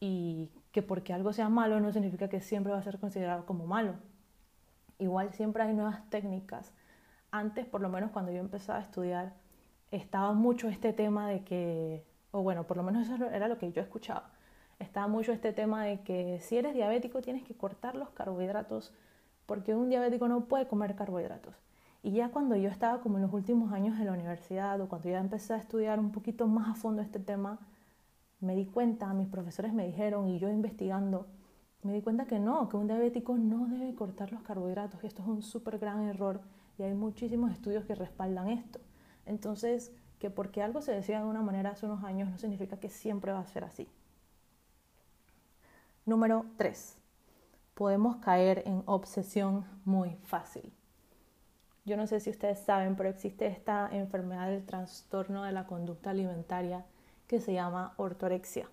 y 0.00 0.50
que 0.74 0.82
porque 0.82 1.12
algo 1.12 1.32
sea 1.32 1.48
malo 1.48 1.78
no 1.78 1.92
significa 1.92 2.28
que 2.28 2.40
siempre 2.40 2.72
va 2.72 2.80
a 2.80 2.82
ser 2.82 2.98
considerado 2.98 3.46
como 3.46 3.64
malo. 3.64 3.94
Igual 4.98 5.32
siempre 5.32 5.62
hay 5.62 5.72
nuevas 5.72 6.10
técnicas. 6.10 6.72
Antes, 7.30 7.64
por 7.64 7.80
lo 7.80 7.88
menos 7.88 8.10
cuando 8.10 8.32
yo 8.32 8.40
empezaba 8.40 8.80
a 8.80 8.82
estudiar, 8.82 9.34
estaba 9.92 10.32
mucho 10.32 10.68
este 10.68 10.92
tema 10.92 11.28
de 11.28 11.44
que, 11.44 12.04
o 12.32 12.42
bueno, 12.42 12.64
por 12.64 12.76
lo 12.76 12.82
menos 12.82 13.08
eso 13.08 13.24
era 13.26 13.46
lo 13.46 13.56
que 13.56 13.70
yo 13.70 13.82
escuchaba, 13.82 14.32
estaba 14.80 15.06
mucho 15.06 15.30
este 15.30 15.52
tema 15.52 15.84
de 15.84 16.00
que 16.00 16.40
si 16.40 16.56
eres 16.56 16.74
diabético 16.74 17.22
tienes 17.22 17.44
que 17.44 17.54
cortar 17.54 17.94
los 17.94 18.10
carbohidratos 18.10 18.92
porque 19.46 19.76
un 19.76 19.88
diabético 19.90 20.26
no 20.26 20.46
puede 20.46 20.66
comer 20.66 20.96
carbohidratos. 20.96 21.54
Y 22.02 22.10
ya 22.10 22.30
cuando 22.30 22.56
yo 22.56 22.68
estaba 22.68 23.00
como 23.00 23.18
en 23.18 23.22
los 23.22 23.32
últimos 23.32 23.72
años 23.72 23.96
de 23.96 24.06
la 24.06 24.12
universidad 24.12 24.80
o 24.80 24.88
cuando 24.88 25.08
ya 25.08 25.20
empecé 25.20 25.54
a 25.54 25.58
estudiar 25.58 26.00
un 26.00 26.10
poquito 26.10 26.48
más 26.48 26.68
a 26.68 26.74
fondo 26.74 27.00
este 27.00 27.20
tema, 27.20 27.60
me 28.44 28.54
di 28.54 28.66
cuenta, 28.66 29.12
mis 29.12 29.28
profesores 29.28 29.72
me 29.72 29.86
dijeron 29.86 30.28
y 30.28 30.38
yo 30.38 30.48
investigando, 30.48 31.26
me 31.82 31.92
di 31.92 32.02
cuenta 32.02 32.26
que 32.26 32.38
no, 32.38 32.68
que 32.68 32.76
un 32.76 32.86
diabético 32.86 33.36
no 33.36 33.66
debe 33.66 33.94
cortar 33.94 34.32
los 34.32 34.42
carbohidratos, 34.42 35.02
y 35.02 35.06
esto 35.06 35.22
es 35.22 35.28
un 35.28 35.42
súper 35.42 35.78
gran 35.78 36.02
error 36.02 36.40
y 36.78 36.82
hay 36.82 36.94
muchísimos 36.94 37.52
estudios 37.52 37.84
que 37.84 37.94
respaldan 37.94 38.48
esto. 38.48 38.80
Entonces, 39.26 39.92
que 40.18 40.30
porque 40.30 40.62
algo 40.62 40.80
se 40.80 40.92
decía 40.92 41.20
de 41.20 41.26
una 41.26 41.42
manera 41.42 41.70
hace 41.70 41.86
unos 41.86 42.04
años 42.04 42.30
no 42.30 42.38
significa 42.38 42.78
que 42.78 42.88
siempre 42.88 43.32
va 43.32 43.40
a 43.40 43.46
ser 43.46 43.64
así. 43.64 43.88
Número 46.06 46.46
3. 46.56 46.98
Podemos 47.74 48.16
caer 48.16 48.62
en 48.66 48.82
obsesión 48.86 49.64
muy 49.84 50.16
fácil. 50.22 50.72
Yo 51.84 51.96
no 51.96 52.06
sé 52.06 52.20
si 52.20 52.30
ustedes 52.30 52.60
saben, 52.60 52.96
pero 52.96 53.10
existe 53.10 53.46
esta 53.46 53.88
enfermedad 53.94 54.48
del 54.48 54.64
trastorno 54.64 55.44
de 55.44 55.52
la 55.52 55.66
conducta 55.66 56.10
alimentaria 56.10 56.86
que 57.26 57.40
se 57.40 57.52
llama 57.52 57.94
ortorexia. 57.96 58.68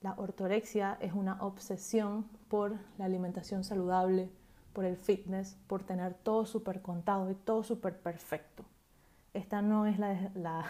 La 0.00 0.14
ortorexia 0.18 0.98
es 1.00 1.12
una 1.12 1.42
obsesión 1.42 2.24
por 2.48 2.76
la 2.98 3.06
alimentación 3.06 3.64
saludable, 3.64 4.30
por 4.72 4.84
el 4.84 4.96
fitness, 4.96 5.56
por 5.66 5.82
tener 5.82 6.14
todo 6.14 6.44
súper 6.44 6.82
contado 6.82 7.30
y 7.30 7.34
todo 7.34 7.62
súper 7.62 7.98
perfecto. 7.98 8.64
Esta 9.32 9.62
no 9.62 9.86
es 9.86 9.98
la, 9.98 10.30
la, 10.34 10.66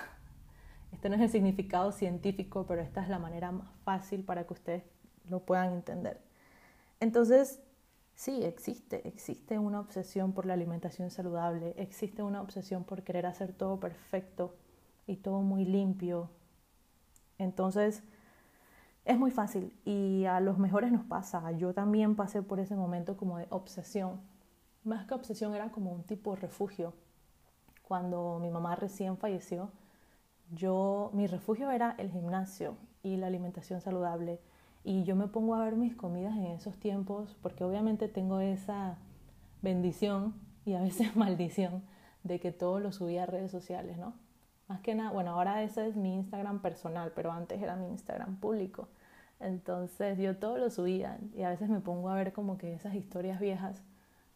este 0.92 1.08
no 1.08 1.16
es 1.16 1.22
el 1.22 1.30
significado 1.30 1.90
científico, 1.90 2.64
pero 2.66 2.80
esta 2.80 3.02
es 3.02 3.08
la 3.08 3.18
manera 3.18 3.50
más 3.50 3.68
fácil 3.84 4.22
para 4.22 4.46
que 4.46 4.52
ustedes 4.52 4.84
lo 5.28 5.40
puedan 5.40 5.72
entender. 5.72 6.20
Entonces, 7.00 7.60
sí, 8.14 8.44
existe, 8.44 9.06
existe 9.08 9.58
una 9.58 9.80
obsesión 9.80 10.32
por 10.32 10.46
la 10.46 10.54
alimentación 10.54 11.10
saludable, 11.10 11.74
existe 11.76 12.22
una 12.22 12.40
obsesión 12.40 12.84
por 12.84 13.02
querer 13.02 13.26
hacer 13.26 13.52
todo 13.52 13.80
perfecto 13.80 14.54
y 15.06 15.16
todo 15.16 15.40
muy 15.40 15.64
limpio. 15.64 16.30
Entonces, 17.38 18.02
es 19.04 19.18
muy 19.18 19.30
fácil 19.30 19.72
y 19.84 20.24
a 20.24 20.40
los 20.40 20.58
mejores 20.58 20.90
nos 20.92 21.04
pasa. 21.04 21.52
Yo 21.52 21.74
también 21.74 22.16
pasé 22.16 22.42
por 22.42 22.60
ese 22.60 22.74
momento 22.74 23.16
como 23.16 23.38
de 23.38 23.46
obsesión. 23.50 24.20
Más 24.82 25.06
que 25.06 25.14
obsesión 25.14 25.54
era 25.54 25.70
como 25.70 25.92
un 25.92 26.02
tipo 26.04 26.34
de 26.34 26.40
refugio. 26.40 26.94
Cuando 27.86 28.38
mi 28.40 28.50
mamá 28.50 28.76
recién 28.76 29.16
falleció, 29.18 29.70
yo 30.54 31.10
mi 31.12 31.26
refugio 31.26 31.70
era 31.70 31.94
el 31.98 32.10
gimnasio 32.10 32.76
y 33.02 33.16
la 33.16 33.26
alimentación 33.26 33.80
saludable 33.80 34.40
y 34.84 35.04
yo 35.04 35.16
me 35.16 35.28
pongo 35.28 35.54
a 35.54 35.64
ver 35.64 35.76
mis 35.76 35.94
comidas 35.94 36.36
en 36.36 36.46
esos 36.46 36.76
tiempos 36.76 37.36
porque 37.42 37.64
obviamente 37.64 38.08
tengo 38.08 38.40
esa 38.40 38.98
bendición 39.62 40.34
y 40.64 40.74
a 40.74 40.80
veces 40.80 41.16
maldición 41.16 41.82
de 42.22 42.40
que 42.40 42.52
todo 42.52 42.80
lo 42.80 42.92
subía 42.92 43.24
a 43.24 43.26
redes 43.26 43.50
sociales, 43.50 43.98
¿no? 43.98 44.14
Más 44.68 44.80
que 44.80 44.94
nada, 44.94 45.10
bueno, 45.10 45.32
ahora 45.32 45.62
ese 45.62 45.86
es 45.86 45.96
mi 45.96 46.14
Instagram 46.14 46.60
personal, 46.60 47.12
pero 47.14 47.32
antes 47.32 47.60
era 47.60 47.76
mi 47.76 47.88
Instagram 47.88 48.36
público. 48.36 48.88
Entonces 49.40 50.18
yo 50.18 50.36
todo 50.36 50.58
lo 50.58 50.70
subía 50.70 51.18
y 51.34 51.42
a 51.42 51.50
veces 51.50 51.68
me 51.68 51.80
pongo 51.80 52.08
a 52.08 52.14
ver 52.14 52.32
como 52.32 52.56
que 52.56 52.72
esas 52.72 52.94
historias 52.94 53.40
viejas 53.40 53.82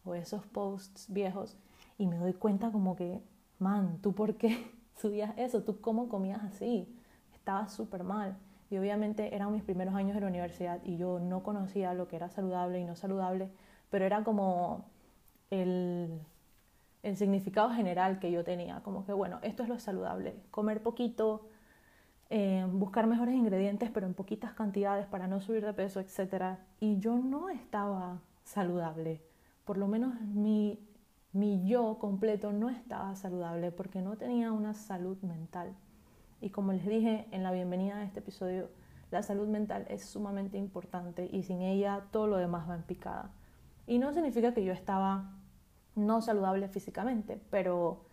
o 0.05 0.13
esos 0.13 0.45
posts 0.45 1.07
viejos 1.11 1.57
y 1.97 2.07
me 2.07 2.17
doy 2.17 2.33
cuenta 2.33 2.71
como 2.71 2.95
que, 2.95 3.21
man, 3.57 3.99
¿tú 4.01 4.13
por 4.13 4.35
qué 4.35 4.71
subías 4.95 5.33
eso? 5.37 5.63
¿Tú 5.63 5.81
cómo 5.81 6.09
comías 6.09 6.43
así? 6.43 6.87
Estaba 7.33 7.69
súper 7.69 8.03
mal. 8.03 8.37
Y 8.69 8.77
obviamente 8.77 9.35
eran 9.35 9.51
mis 9.51 9.63
primeros 9.63 9.95
años 9.95 10.13
de 10.13 10.21
la 10.21 10.27
universidad 10.27 10.79
y 10.83 10.97
yo 10.97 11.19
no 11.19 11.41
conocía 11.41 11.93
lo 11.95 12.07
que 12.07 12.17
era 12.17 12.29
saludable 12.29 12.79
y 12.79 12.85
no 12.85 12.95
saludable, 12.95 13.49
pero 13.89 14.05
era 14.05 14.23
como 14.23 14.85
el, 15.49 16.21
el 17.03 17.15
significado 17.15 17.69
general 17.71 18.19
que 18.19 18.31
yo 18.31 18.43
tenía, 18.43 18.81
como 18.81 19.05
que 19.05 19.13
bueno, 19.13 19.39
esto 19.41 19.63
es 19.63 19.69
lo 19.69 19.79
saludable, 19.79 20.35
comer 20.51 20.83
poquito, 20.83 21.47
eh, 22.29 22.65
buscar 22.71 23.07
mejores 23.07 23.35
ingredientes 23.35 23.89
pero 23.91 24.05
en 24.05 24.13
poquitas 24.13 24.53
cantidades 24.53 25.07
para 25.07 25.27
no 25.27 25.39
subir 25.41 25.65
de 25.65 25.73
peso, 25.73 25.99
etc. 25.99 26.57
Y 26.79 26.99
yo 26.99 27.15
no 27.17 27.49
estaba 27.49 28.19
saludable, 28.43 29.21
por 29.65 29.77
lo 29.77 29.87
menos 29.87 30.19
mi, 30.21 30.79
mi 31.31 31.65
yo 31.67 31.97
completo 31.99 32.51
no 32.51 32.69
estaba 32.69 33.15
saludable 33.15 33.71
porque 33.71 34.01
no 34.01 34.17
tenía 34.17 34.51
una 34.51 34.73
salud 34.73 35.17
mental. 35.21 35.73
Y 36.41 36.49
como 36.51 36.71
les 36.73 36.85
dije 36.85 37.27
en 37.31 37.43
la 37.43 37.51
bienvenida 37.51 37.97
a 37.97 38.03
este 38.03 38.19
episodio, 38.19 38.69
la 39.11 39.23
salud 39.23 39.47
mental 39.47 39.85
es 39.89 40.05
sumamente 40.05 40.57
importante 40.57 41.29
y 41.31 41.43
sin 41.43 41.61
ella 41.61 42.03
todo 42.11 42.27
lo 42.27 42.37
demás 42.37 42.69
va 42.69 42.75
en 42.75 42.83
picada. 42.83 43.31
Y 43.87 43.97
no 43.97 44.13
significa 44.13 44.53
que 44.53 44.63
yo 44.63 44.71
estaba 44.71 45.31
no 46.05 46.21
saludable 46.21 46.67
físicamente, 46.67 47.41
pero 47.49 48.05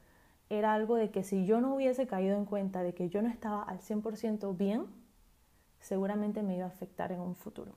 era 0.48 0.74
algo 0.74 0.96
de 0.96 1.10
que 1.10 1.24
si 1.24 1.44
yo 1.46 1.60
no 1.60 1.74
hubiese 1.74 2.06
caído 2.06 2.36
en 2.36 2.44
cuenta 2.44 2.82
de 2.82 2.94
que 2.94 3.08
yo 3.08 3.22
no 3.22 3.28
estaba 3.28 3.62
al 3.62 3.80
100% 3.80 4.56
bien, 4.56 4.86
seguramente 5.80 6.42
me 6.42 6.56
iba 6.56 6.64
a 6.64 6.68
afectar 6.68 7.12
en 7.12 7.20
un 7.20 7.34
futuro. 7.34 7.72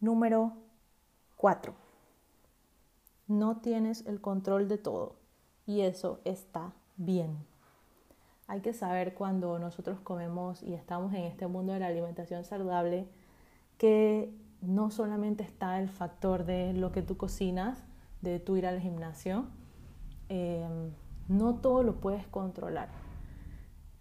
Número 0.00 0.52
4. 1.36 1.74
No 3.26 3.58
tienes 3.58 4.06
el 4.06 4.20
control 4.20 4.68
de 4.68 4.78
todo 4.78 5.16
y 5.66 5.80
eso 5.82 6.20
está 6.24 6.72
bien. 6.96 7.36
Hay 8.46 8.60
que 8.60 8.72
saber 8.72 9.14
cuando 9.14 9.58
nosotros 9.58 10.00
comemos 10.00 10.62
y 10.62 10.72
estamos 10.72 11.12
en 11.12 11.24
este 11.24 11.46
mundo 11.46 11.74
de 11.74 11.80
la 11.80 11.88
alimentación 11.88 12.44
saludable 12.44 13.06
que 13.76 14.32
no 14.60 14.90
solamente 14.90 15.42
está 15.42 15.80
el 15.80 15.88
factor 15.88 16.44
de 16.44 16.72
lo 16.72 16.92
que 16.92 17.02
tú 17.02 17.16
cocinas, 17.16 17.84
de 18.20 18.40
tú 18.40 18.56
ir 18.56 18.66
al 18.66 18.80
gimnasio, 18.80 19.46
em, 20.28 20.90
no 21.28 21.56
todo 21.56 21.82
lo 21.82 22.00
puedes 22.00 22.26
controlar. 22.26 22.88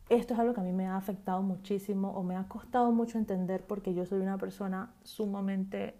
Esto 0.10 0.34
es 0.34 0.40
algo 0.40 0.54
que 0.54 0.62
a 0.62 0.64
mí 0.64 0.72
me 0.72 0.88
ha 0.88 0.96
afectado 0.96 1.42
muchísimo 1.42 2.12
o 2.12 2.24
me 2.24 2.38
ha 2.38 2.48
costado 2.48 2.92
mucho 2.92 3.18
entender 3.18 3.66
porque 3.68 3.94
yo 3.94 4.06
soy 4.06 4.22
una 4.22 4.38
persona 4.38 4.94
sumamente, 5.04 5.96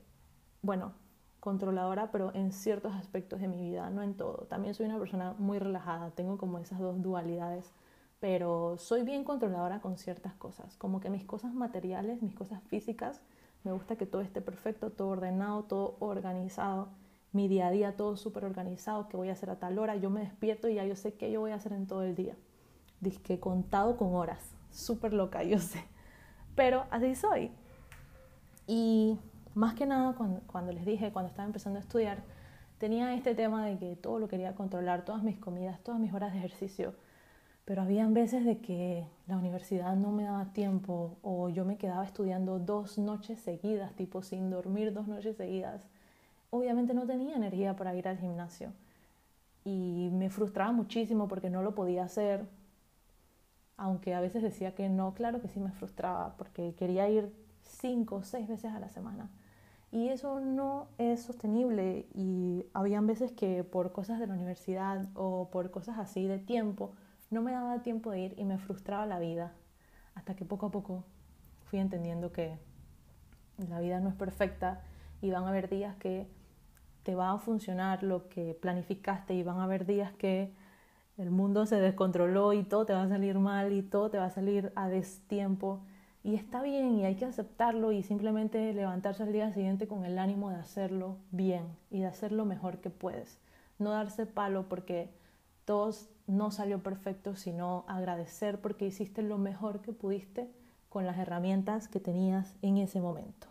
bueno, 0.62 0.94
controladora, 1.40 2.12
pero 2.12 2.34
en 2.34 2.52
ciertos 2.52 2.96
aspectos 2.96 3.42
de 3.42 3.48
mi 3.48 3.62
vida, 3.62 3.90
no 3.90 4.02
en 4.02 4.16
todo. 4.16 4.48
También 4.50 4.74
soy 4.74 4.86
una 4.86 4.98
persona 4.98 5.36
muy 5.38 5.60
relajada, 5.60 6.12
tengo 6.12 6.38
como 6.38 6.60
esas 6.60 6.80
dos 6.80 7.02
dualidades 7.02 7.74
pero 8.20 8.78
soy 8.78 9.04
bien 9.04 9.24
controladora 9.24 9.80
con 9.80 9.98
ciertas 9.98 10.34
cosas, 10.34 10.76
como 10.78 11.00
que 11.00 11.10
mis 11.10 11.24
cosas 11.24 11.54
materiales, 11.54 12.22
mis 12.22 12.34
cosas 12.34 12.64
físicas, 12.64 13.22
me 13.68 13.74
gusta 13.74 13.98
que 13.98 14.06
todo 14.06 14.22
esté 14.22 14.40
perfecto, 14.40 14.92
todo 14.92 15.10
ordenado, 15.10 15.64
todo 15.64 15.98
organizado, 16.00 16.88
mi 17.34 17.50
día 17.50 17.68
a 17.68 17.72
día 17.72 17.98
todo 17.98 18.16
súper 18.16 18.46
organizado, 18.46 19.10
que 19.10 19.18
voy 19.18 19.28
a 19.28 19.34
hacer 19.34 19.50
a 19.50 19.60
tal 19.60 19.78
hora, 19.78 19.98
yo 19.98 20.10
me 20.10 20.22
despierto 20.22 20.70
y 20.70 20.76
ya 20.76 20.86
yo 20.86 20.96
sé 20.96 21.16
qué 21.16 21.30
yo 21.30 21.42
voy 21.42 21.52
a 21.52 21.56
hacer 21.56 21.74
en 21.74 21.86
todo 21.86 22.04
el 22.04 22.16
día. 22.16 22.38
Dice 23.02 23.42
contado 23.42 23.98
con 23.98 24.16
horas, 24.16 24.56
súper 24.72 25.12
loca, 25.12 25.44
yo 25.44 25.60
sé, 25.60 25.84
pero 26.56 26.86
así 26.92 27.14
soy. 27.14 27.52
Y 28.68 29.20
más 29.54 29.74
que 29.74 29.86
nada 29.86 30.16
cuando, 30.16 30.40
cuando 30.48 30.72
les 30.72 30.86
dije, 30.86 31.12
cuando 31.12 31.28
estaba 31.28 31.46
empezando 31.46 31.78
a 31.78 31.82
estudiar, 31.82 32.24
tenía 32.78 33.14
este 33.16 33.36
tema 33.36 33.66
de 33.66 33.78
que 33.78 33.98
todo 33.98 34.18
lo 34.18 34.30
quería 34.30 34.56
controlar, 34.56 35.04
todas 35.04 35.24
mis 35.24 35.38
comidas, 35.40 35.84
todas 35.84 36.00
mis 36.00 36.14
horas 36.14 36.32
de 36.32 36.40
ejercicio, 36.40 36.96
pero 37.68 37.82
habían 37.82 38.14
veces 38.14 38.46
de 38.46 38.60
que 38.60 39.06
la 39.28 39.36
universidad 39.36 39.98
no 39.98 40.14
me 40.14 40.24
daba 40.24 40.54
tiempo 40.54 41.18
o 41.22 41.50
yo 41.50 41.66
me 41.66 41.76
quedaba 41.76 42.06
estudiando 42.06 42.60
dos 42.60 42.98
noches 42.98 43.42
seguidas, 43.42 43.94
tipo 43.94 44.24
sin 44.24 44.50
dormir 44.50 44.94
dos 44.94 45.10
noches 45.10 45.36
seguidas. 45.36 45.86
Obviamente 46.50 46.94
no 46.94 47.06
tenía 47.06 47.36
energía 47.36 47.76
para 47.76 47.94
ir 47.94 48.08
al 48.08 48.20
gimnasio 48.20 48.72
y 49.66 50.10
me 50.14 50.30
frustraba 50.30 50.72
muchísimo 50.72 51.28
porque 51.28 51.50
no 51.50 51.62
lo 51.62 51.76
podía 51.76 52.06
hacer. 52.06 52.46
Aunque 53.76 54.16
a 54.16 54.22
veces 54.22 54.44
decía 54.44 54.74
que 54.74 54.88
no, 54.88 55.14
claro 55.14 55.42
que 55.42 55.50
sí 55.50 55.60
me 55.60 55.74
frustraba 55.74 56.38
porque 56.38 56.74
quería 56.76 57.10
ir 57.10 57.34
cinco 57.64 58.16
o 58.16 58.24
seis 58.24 58.48
veces 58.48 58.72
a 58.72 58.80
la 58.80 58.88
semana. 58.88 59.30
Y 59.92 60.08
eso 60.08 60.40
no 60.40 60.88
es 60.98 61.22
sostenible 61.24 62.06
y 62.16 62.66
habían 62.74 63.08
veces 63.08 63.34
que 63.34 63.66
por 63.66 63.92
cosas 63.92 64.22
de 64.22 64.28
la 64.28 64.36
universidad 64.36 65.10
o 65.16 65.50
por 65.52 65.70
cosas 65.70 66.00
así 66.00 66.28
de 66.28 66.40
tiempo, 66.40 66.94
no 67.30 67.42
me 67.42 67.52
daba 67.52 67.82
tiempo 67.82 68.12
de 68.12 68.20
ir 68.20 68.36
y 68.38 68.46
me 68.46 68.58
frustraba 68.58 69.06
la 69.06 69.20
vida, 69.20 69.54
hasta 70.16 70.36
que 70.36 70.46
poco 70.46 70.68
a 70.68 70.72
poco 70.72 71.04
fui 71.66 71.80
entendiendo 71.80 72.32
que 72.32 72.58
la 73.70 73.80
vida 73.80 74.00
no 74.00 74.10
es 74.10 74.16
perfecta 74.16 74.82
y 75.22 75.32
van 75.32 75.44
a 75.44 75.50
haber 75.50 75.70
días 75.70 75.96
que 75.98 76.28
te 77.04 77.16
va 77.16 77.32
a 77.32 77.38
funcionar 77.38 78.04
lo 78.04 78.30
que 78.30 78.54
planificaste 78.54 79.34
y 79.34 79.44
van 79.44 79.60
a 79.60 79.64
haber 79.64 79.86
días 79.86 80.12
que 80.14 80.54
el 81.18 81.32
mundo 81.32 81.66
se 81.66 81.78
descontroló 81.78 82.54
y 82.54 82.64
todo 82.64 82.86
te 82.86 82.94
va 82.94 83.04
a 83.04 83.08
salir 83.08 83.40
mal 83.40 83.74
y 83.74 83.82
todo 83.82 84.10
te 84.10 84.18
va 84.18 84.26
a 84.26 84.30
salir 84.30 84.72
a 84.76 84.88
destiempo. 84.88 85.80
Y 86.24 86.36
está 86.36 86.62
bien 86.62 86.96
y 86.96 87.06
hay 87.06 87.16
que 87.16 87.26
aceptarlo 87.26 87.92
y 87.92 88.04
simplemente 88.04 88.74
levantarse 88.74 89.24
al 89.24 89.32
día 89.32 89.52
siguiente 89.54 89.88
con 89.88 90.06
el 90.06 90.20
ánimo 90.20 90.50
de 90.50 90.58
hacerlo 90.58 91.18
bien 91.32 91.66
y 91.90 92.02
de 92.02 92.08
hacer 92.08 92.32
lo 92.32 92.46
mejor 92.46 92.80
que 92.80 92.90
puedes. 92.90 93.40
No 93.80 93.92
darse 93.92 94.26
palo 94.26 94.68
porque 94.68 95.10
todos 95.68 96.10
no 96.28 96.50
salió 96.50 96.82
perfecto, 96.82 97.36
sino 97.36 97.84
agradecer 97.90 98.62
porque 98.62 98.86
hiciste 98.88 99.22
lo 99.22 99.38
mejor 99.38 99.82
que 99.82 99.92
pudiste 99.92 100.50
con 100.88 101.06
las 101.06 101.18
herramientas 101.18 101.90
que 101.90 102.00
tenías 102.00 102.56
en 102.62 102.78
ese 102.78 103.02
momento. 103.02 103.48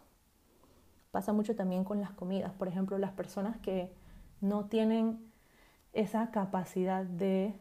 Pasa 1.11 1.35
mucho 1.35 1.55
también 1.55 1.85
con 1.85 2.01
las 2.01 2.13
comidas. 2.13 2.55
Por 2.55 2.69
ejemplo, 2.69 2.97
las 2.97 3.13
personas 3.13 3.59
que 3.59 3.93
no 4.41 4.65
tienen 4.65 5.31
esa 5.93 6.31
capacidad 6.31 7.05
de 7.05 7.55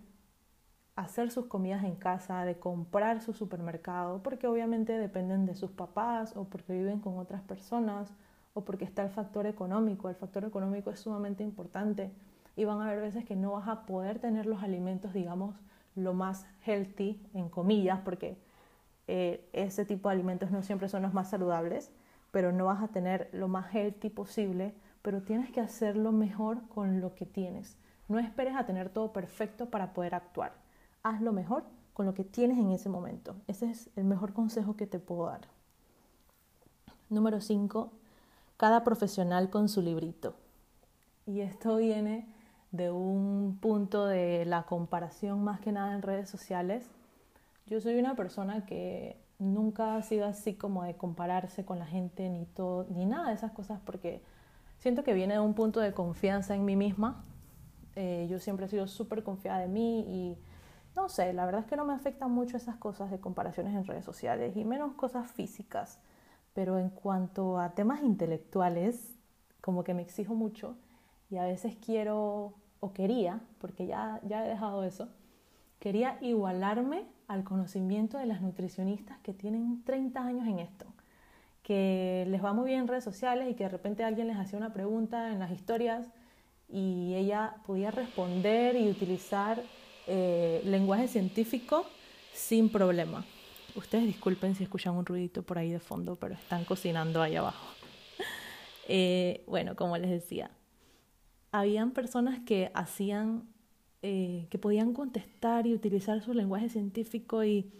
hacer 0.95 1.31
sus 1.31 1.47
comidas 1.47 1.83
en 1.83 1.97
casa, 1.97 2.45
de 2.45 2.57
comprar 2.57 3.21
su 3.21 3.33
supermercado, 3.33 4.23
porque 4.23 4.47
obviamente 4.47 4.97
dependen 4.97 5.45
de 5.45 5.55
sus 5.55 5.71
papás 5.71 6.37
o 6.37 6.45
porque 6.45 6.71
viven 6.71 7.01
con 7.01 7.17
otras 7.17 7.41
personas 7.41 8.13
o 8.53 8.63
porque 8.63 8.85
está 8.85 9.03
el 9.03 9.09
factor 9.09 9.47
económico. 9.47 10.07
El 10.07 10.15
factor 10.15 10.45
económico 10.45 10.91
es 10.91 10.99
sumamente 11.01 11.43
importante 11.43 12.13
y 12.55 12.65
van 12.65 12.81
a 12.81 12.87
haber 12.87 13.01
veces 13.01 13.25
que 13.25 13.35
no 13.35 13.53
vas 13.53 13.67
a 13.67 13.85
poder 13.85 14.19
tener 14.19 14.45
los 14.45 14.63
alimentos, 14.63 15.13
digamos, 15.13 15.55
lo 15.95 16.13
más 16.13 16.45
healthy, 16.65 17.21
en 17.33 17.49
comillas, 17.49 17.99
porque 18.03 18.37
eh, 19.07 19.47
ese 19.53 19.85
tipo 19.85 20.09
de 20.09 20.15
alimentos 20.15 20.51
no 20.51 20.63
siempre 20.63 20.89
son 20.89 21.03
los 21.03 21.13
más 21.13 21.29
saludables, 21.29 21.91
pero 22.31 22.51
no 22.51 22.65
vas 22.65 22.83
a 22.83 22.89
tener 22.89 23.29
lo 23.33 23.47
más 23.47 23.73
healthy 23.73 24.09
posible, 24.09 24.73
pero 25.01 25.21
tienes 25.21 25.51
que 25.51 25.61
hacerlo 25.61 26.11
mejor 26.11 26.67
con 26.67 27.01
lo 27.01 27.13
que 27.15 27.25
tienes. 27.25 27.77
No 28.07 28.19
esperes 28.19 28.55
a 28.55 28.65
tener 28.65 28.89
todo 28.89 29.13
perfecto 29.13 29.69
para 29.69 29.93
poder 29.93 30.15
actuar. 30.15 30.53
Haz 31.03 31.21
lo 31.21 31.31
mejor 31.31 31.63
con 31.93 32.05
lo 32.05 32.13
que 32.13 32.23
tienes 32.23 32.57
en 32.57 32.71
ese 32.71 32.89
momento. 32.89 33.35
Ese 33.47 33.69
es 33.69 33.89
el 33.95 34.03
mejor 34.03 34.33
consejo 34.33 34.75
que 34.75 34.85
te 34.85 34.99
puedo 34.99 35.27
dar. 35.27 35.41
Número 37.09 37.39
5. 37.39 37.91
Cada 38.57 38.83
profesional 38.83 39.49
con 39.49 39.69
su 39.69 39.81
librito. 39.81 40.35
Y 41.25 41.41
esto 41.41 41.77
viene 41.77 42.27
de 42.75 42.91
un 42.91 43.57
punto 43.61 44.05
de 44.05 44.45
la 44.45 44.63
comparación 44.63 45.43
más 45.43 45.59
que 45.59 45.71
nada 45.71 45.93
en 45.93 46.01
redes 46.01 46.29
sociales. 46.29 46.89
Yo 47.67 47.79
soy 47.81 47.97
una 47.97 48.15
persona 48.15 48.65
que 48.65 49.17
nunca 49.39 49.95
ha 49.95 50.01
sido 50.01 50.25
así 50.25 50.55
como 50.55 50.83
de 50.83 50.95
compararse 50.95 51.65
con 51.65 51.79
la 51.79 51.85
gente 51.85 52.29
ni 52.29 52.45
todo, 52.45 52.85
ni 52.89 53.05
nada 53.05 53.29
de 53.29 53.35
esas 53.35 53.51
cosas 53.51 53.79
porque 53.85 54.21
siento 54.79 55.03
que 55.03 55.13
viene 55.13 55.35
de 55.35 55.39
un 55.39 55.53
punto 55.53 55.79
de 55.79 55.93
confianza 55.93 56.55
en 56.55 56.65
mí 56.65 56.75
misma. 56.75 57.23
Eh, 57.95 58.27
yo 58.29 58.39
siempre 58.39 58.65
he 58.65 58.69
sido 58.69 58.87
súper 58.87 59.23
confiada 59.23 59.59
de 59.59 59.67
mí 59.67 60.01
y 60.07 60.37
no 60.95 61.09
sé, 61.09 61.33
la 61.33 61.45
verdad 61.45 61.61
es 61.61 61.67
que 61.67 61.75
no 61.75 61.85
me 61.85 61.93
afectan 61.93 62.31
mucho 62.31 62.57
esas 62.57 62.77
cosas 62.77 63.11
de 63.11 63.19
comparaciones 63.19 63.75
en 63.75 63.85
redes 63.85 64.05
sociales 64.05 64.55
y 64.55 64.63
menos 64.63 64.93
cosas 64.93 65.31
físicas. 65.31 65.99
Pero 66.53 66.79
en 66.79 66.89
cuanto 66.89 67.59
a 67.59 67.71
temas 67.75 68.01
intelectuales, 68.01 69.15
como 69.59 69.83
que 69.83 69.93
me 69.93 70.01
exijo 70.01 70.35
mucho 70.35 70.77
y 71.29 71.37
a 71.37 71.43
veces 71.43 71.75
quiero 71.83 72.53
o 72.85 72.93
quería, 72.93 73.39
porque 73.59 73.87
ya, 73.87 74.19
ya 74.27 74.45
he 74.45 74.49
dejado 74.49 74.83
eso, 74.83 75.09
quería 75.79 76.19
igualarme 76.21 77.05
al 77.27 77.43
conocimiento 77.43 78.19
de 78.19 78.27
las 78.27 78.41
nutricionistas 78.41 79.17
que 79.23 79.33
tienen 79.33 79.83
30 79.83 80.23
años 80.23 80.47
en 80.47 80.59
esto, 80.59 80.85
que 81.63 82.25
les 82.27 82.43
va 82.43 82.53
muy 82.53 82.67
bien 82.67 82.81
en 82.81 82.87
redes 82.87 83.03
sociales 83.03 83.49
y 83.49 83.55
que 83.55 83.63
de 83.63 83.69
repente 83.69 84.03
alguien 84.03 84.27
les 84.27 84.37
hacía 84.37 84.59
una 84.59 84.71
pregunta 84.71 85.31
en 85.31 85.39
las 85.39 85.51
historias 85.51 86.07
y 86.69 87.15
ella 87.15 87.55
podía 87.65 87.89
responder 87.89 88.75
y 88.75 88.87
utilizar 88.87 89.63
eh, 90.05 90.61
lenguaje 90.63 91.07
científico 91.07 91.87
sin 92.33 92.69
problema. 92.69 93.25
Ustedes 93.75 94.05
disculpen 94.05 94.53
si 94.53 94.63
escuchan 94.63 94.95
un 94.95 95.07
ruidito 95.07 95.41
por 95.41 95.57
ahí 95.57 95.71
de 95.71 95.79
fondo, 95.79 96.17
pero 96.17 96.35
están 96.35 96.65
cocinando 96.65 97.21
ahí 97.21 97.35
abajo. 97.35 97.65
Eh, 98.87 99.43
bueno, 99.47 99.75
como 99.75 99.97
les 99.97 100.11
decía, 100.11 100.51
habían 101.59 101.91
personas 101.91 102.39
que 102.39 102.71
hacían 102.73 103.47
eh, 104.01 104.45
que 104.51 104.59
podían 104.59 104.93
contestar 104.93 105.65
y 105.65 105.73
utilizar 105.73 106.21
su 106.21 106.33
lenguaje 106.33 106.69
científico 106.69 107.43
y, 107.43 107.71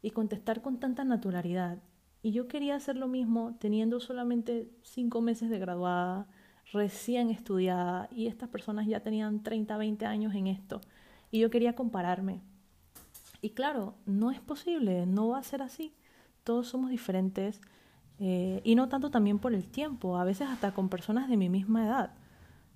y 0.00 0.12
contestar 0.12 0.62
con 0.62 0.80
tanta 0.80 1.04
naturalidad. 1.04 1.78
Y 2.22 2.32
yo 2.32 2.48
quería 2.48 2.76
hacer 2.76 2.96
lo 2.96 3.06
mismo 3.06 3.56
teniendo 3.60 4.00
solamente 4.00 4.70
cinco 4.82 5.20
meses 5.20 5.50
de 5.50 5.58
graduada, 5.58 6.26
recién 6.72 7.28
estudiada, 7.28 8.08
y 8.10 8.28
estas 8.28 8.48
personas 8.48 8.86
ya 8.86 9.00
tenían 9.00 9.42
30, 9.42 9.76
20 9.76 10.06
años 10.06 10.34
en 10.34 10.46
esto. 10.46 10.80
Y 11.30 11.40
yo 11.40 11.50
quería 11.50 11.74
compararme. 11.74 12.40
Y 13.42 13.50
claro, 13.50 13.94
no 14.06 14.30
es 14.30 14.40
posible, 14.40 15.04
no 15.04 15.28
va 15.28 15.38
a 15.38 15.42
ser 15.42 15.60
así. 15.60 15.92
Todos 16.44 16.66
somos 16.66 16.90
diferentes 16.90 17.60
eh, 18.18 18.62
y 18.64 18.74
no 18.74 18.88
tanto 18.88 19.10
también 19.10 19.38
por 19.38 19.52
el 19.52 19.66
tiempo, 19.66 20.16
a 20.16 20.24
veces 20.24 20.48
hasta 20.48 20.72
con 20.72 20.88
personas 20.88 21.28
de 21.28 21.36
mi 21.36 21.50
misma 21.50 21.84
edad. 21.84 22.14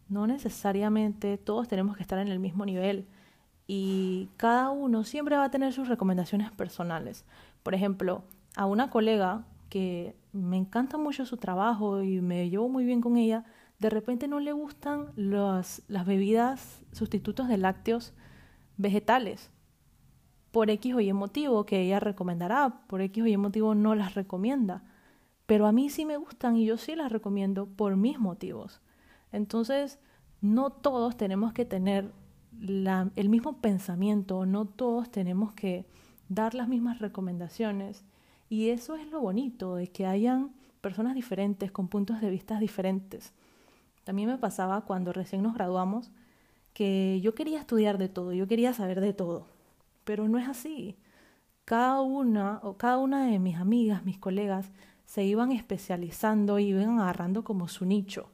No 0.09 0.27
necesariamente 0.27 1.39
todos 1.39 1.69
tenemos 1.69 1.97
que 1.97 2.03
estar 2.03 2.19
en 2.19 2.29
el 2.29 2.39
mismo 2.39 2.65
nivel 2.65 3.07
y 3.67 4.31
cada 4.37 4.71
uno 4.71 5.05
siempre 5.05 5.37
va 5.37 5.45
a 5.45 5.51
tener 5.51 5.73
sus 5.73 5.89
recomendaciones 5.89 6.51
personales. 6.51 7.25
Por 7.63 7.75
ejemplo, 7.75 8.25
a 8.57 8.67
una 8.67 8.91
colega 8.91 9.45
que 9.69 10.17
me 10.33 10.57
encanta 10.57 10.97
mucho 10.97 11.27
su 11.27 11.37
trabajo 11.37 12.03
y 12.03 12.21
me 12.21 12.49
llevo 12.49 12.69
muy 12.69 12.85
bien 12.85 13.01
con 13.01 13.17
ella, 13.17 13.45
de 13.79 13.91
repente 13.91 14.27
no 14.27 14.41
le 14.41 14.53
gustan 14.53 15.13
las 15.17 15.83
bebidas 16.07 16.83
sustitutos 16.93 17.49
de 17.49 17.59
lácteos 17.59 18.15
vegetales 18.77 19.51
por 20.51 20.71
X 20.71 20.95
o 20.95 21.01
Y 21.01 21.13
motivo 21.13 21.67
que 21.67 21.83
ella 21.83 22.01
recomendará, 22.01 22.81
por 22.87 23.01
X 23.03 23.23
o 23.23 23.27
Y 23.27 23.37
motivo 23.37 23.75
no 23.75 23.95
las 23.95 24.15
recomienda. 24.15 24.83
Pero 25.47 25.67
a 25.67 25.73
mí 25.73 25.91
sí 25.91 26.05
me 26.05 26.17
gustan 26.17 26.57
y 26.57 26.65
yo 26.65 26.77
sí 26.77 26.97
las 26.97 27.13
recomiendo 27.13 27.67
por 27.67 27.97
mis 27.97 28.19
motivos. 28.19 28.81
Entonces, 29.33 29.99
no 30.41 30.71
todos 30.71 31.17
tenemos 31.17 31.53
que 31.53 31.65
tener 31.65 32.13
el 32.61 33.29
mismo 33.29 33.61
pensamiento, 33.61 34.47
no 34.47 34.67
todos 34.67 35.11
tenemos 35.11 35.53
que 35.53 35.87
dar 36.29 36.55
las 36.55 36.69
mismas 36.69 36.99
recomendaciones. 36.99 38.05
Y 38.49 38.71
eso 38.71 38.97
es 38.97 39.09
lo 39.11 39.21
bonito, 39.21 39.77
de 39.77 39.89
que 39.89 40.07
hayan 40.07 40.53
personas 40.81 41.15
diferentes, 41.15 41.71
con 41.71 41.89
puntos 41.89 42.21
de 42.21 42.31
vista 42.31 42.59
diferentes. 42.59 43.33
También 44.05 44.29
me 44.29 44.39
pasaba 44.39 44.83
cuando 44.83 45.13
recién 45.13 45.43
nos 45.43 45.55
graduamos 45.55 46.11
que 46.73 47.21
yo 47.23 47.35
quería 47.35 47.59
estudiar 47.59 47.99
de 47.99 48.09
todo, 48.09 48.33
yo 48.33 48.47
quería 48.47 48.73
saber 48.73 49.01
de 49.01 49.13
todo, 49.13 49.49
pero 50.05 50.29
no 50.29 50.39
es 50.39 50.49
así. 50.49 50.97
Cada 51.65 52.01
una 52.01 52.61
o 52.63 52.77
cada 52.79 52.99
una 52.99 53.27
de 53.27 53.39
mis 53.39 53.57
amigas, 53.57 54.05
mis 54.05 54.17
colegas, 54.19 54.71
se 55.05 55.25
iban 55.25 55.53
especializando 55.53 56.59
iban 56.59 57.01
agarrando 57.01 57.45
como 57.45 57.69
su 57.69 57.85
nicho. 57.85 58.31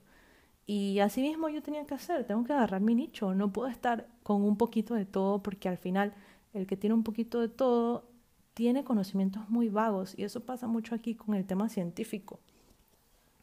Y 0.66 0.98
así 1.00 1.20
mismo 1.20 1.48
yo 1.48 1.62
tenía 1.62 1.84
que 1.86 1.94
hacer, 1.94 2.26
tengo 2.26 2.44
que 2.44 2.52
agarrar 2.52 2.80
mi 2.80 2.94
nicho, 2.94 3.34
no 3.34 3.52
puedo 3.52 3.68
estar 3.68 4.08
con 4.22 4.42
un 4.42 4.56
poquito 4.56 4.94
de 4.94 5.04
todo 5.04 5.42
porque 5.42 5.68
al 5.68 5.76
final 5.76 6.14
el 6.54 6.66
que 6.66 6.76
tiene 6.76 6.94
un 6.94 7.02
poquito 7.02 7.40
de 7.40 7.48
todo 7.48 8.08
tiene 8.54 8.84
conocimientos 8.84 9.50
muy 9.50 9.68
vagos 9.68 10.18
y 10.18 10.24
eso 10.24 10.46
pasa 10.46 10.66
mucho 10.66 10.94
aquí 10.94 11.14
con 11.14 11.34
el 11.34 11.44
tema 11.44 11.68
científico. 11.68 12.40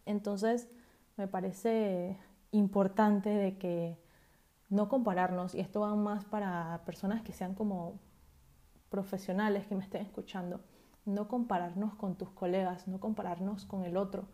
Entonces 0.06 0.68
me 1.18 1.28
parece 1.28 2.18
importante 2.52 3.30
de 3.30 3.58
que 3.58 3.98
no 4.70 4.88
compararnos, 4.88 5.54
y 5.54 5.60
esto 5.60 5.82
va 5.82 5.96
más 5.96 6.24
para 6.26 6.82
personas 6.86 7.22
que 7.22 7.34
sean 7.34 7.54
como 7.54 8.00
profesionales 8.90 9.68
que 9.68 9.76
me 9.76 9.84
estén 9.84 10.02
escuchando, 10.02 10.62
no 11.06 11.28
compararnos 11.28 11.94
con 11.96 12.16
tus 12.16 12.30
colegas, 12.32 12.88
no 12.88 13.00
compararnos 13.00 13.66
con 13.66 13.84
el 13.84 13.98
otro 13.98 14.28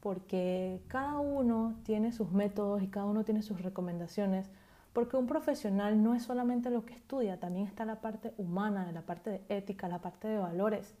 porque 0.00 0.80
cada 0.88 1.18
uno 1.18 1.74
tiene 1.84 2.12
sus 2.12 2.30
métodos 2.32 2.82
y 2.82 2.88
cada 2.88 3.06
uno 3.06 3.24
tiene 3.24 3.42
sus 3.42 3.60
recomendaciones, 3.62 4.50
porque 4.92 5.16
un 5.16 5.26
profesional 5.26 6.02
no 6.02 6.14
es 6.14 6.22
solamente 6.22 6.70
lo 6.70 6.84
que 6.84 6.94
estudia, 6.94 7.38
también 7.38 7.66
está 7.66 7.84
la 7.84 8.00
parte 8.00 8.32
humana, 8.36 8.90
la 8.92 9.02
parte 9.02 9.30
de 9.30 9.42
ética, 9.48 9.88
la 9.88 10.00
parte 10.00 10.28
de 10.28 10.38
valores, 10.38 10.94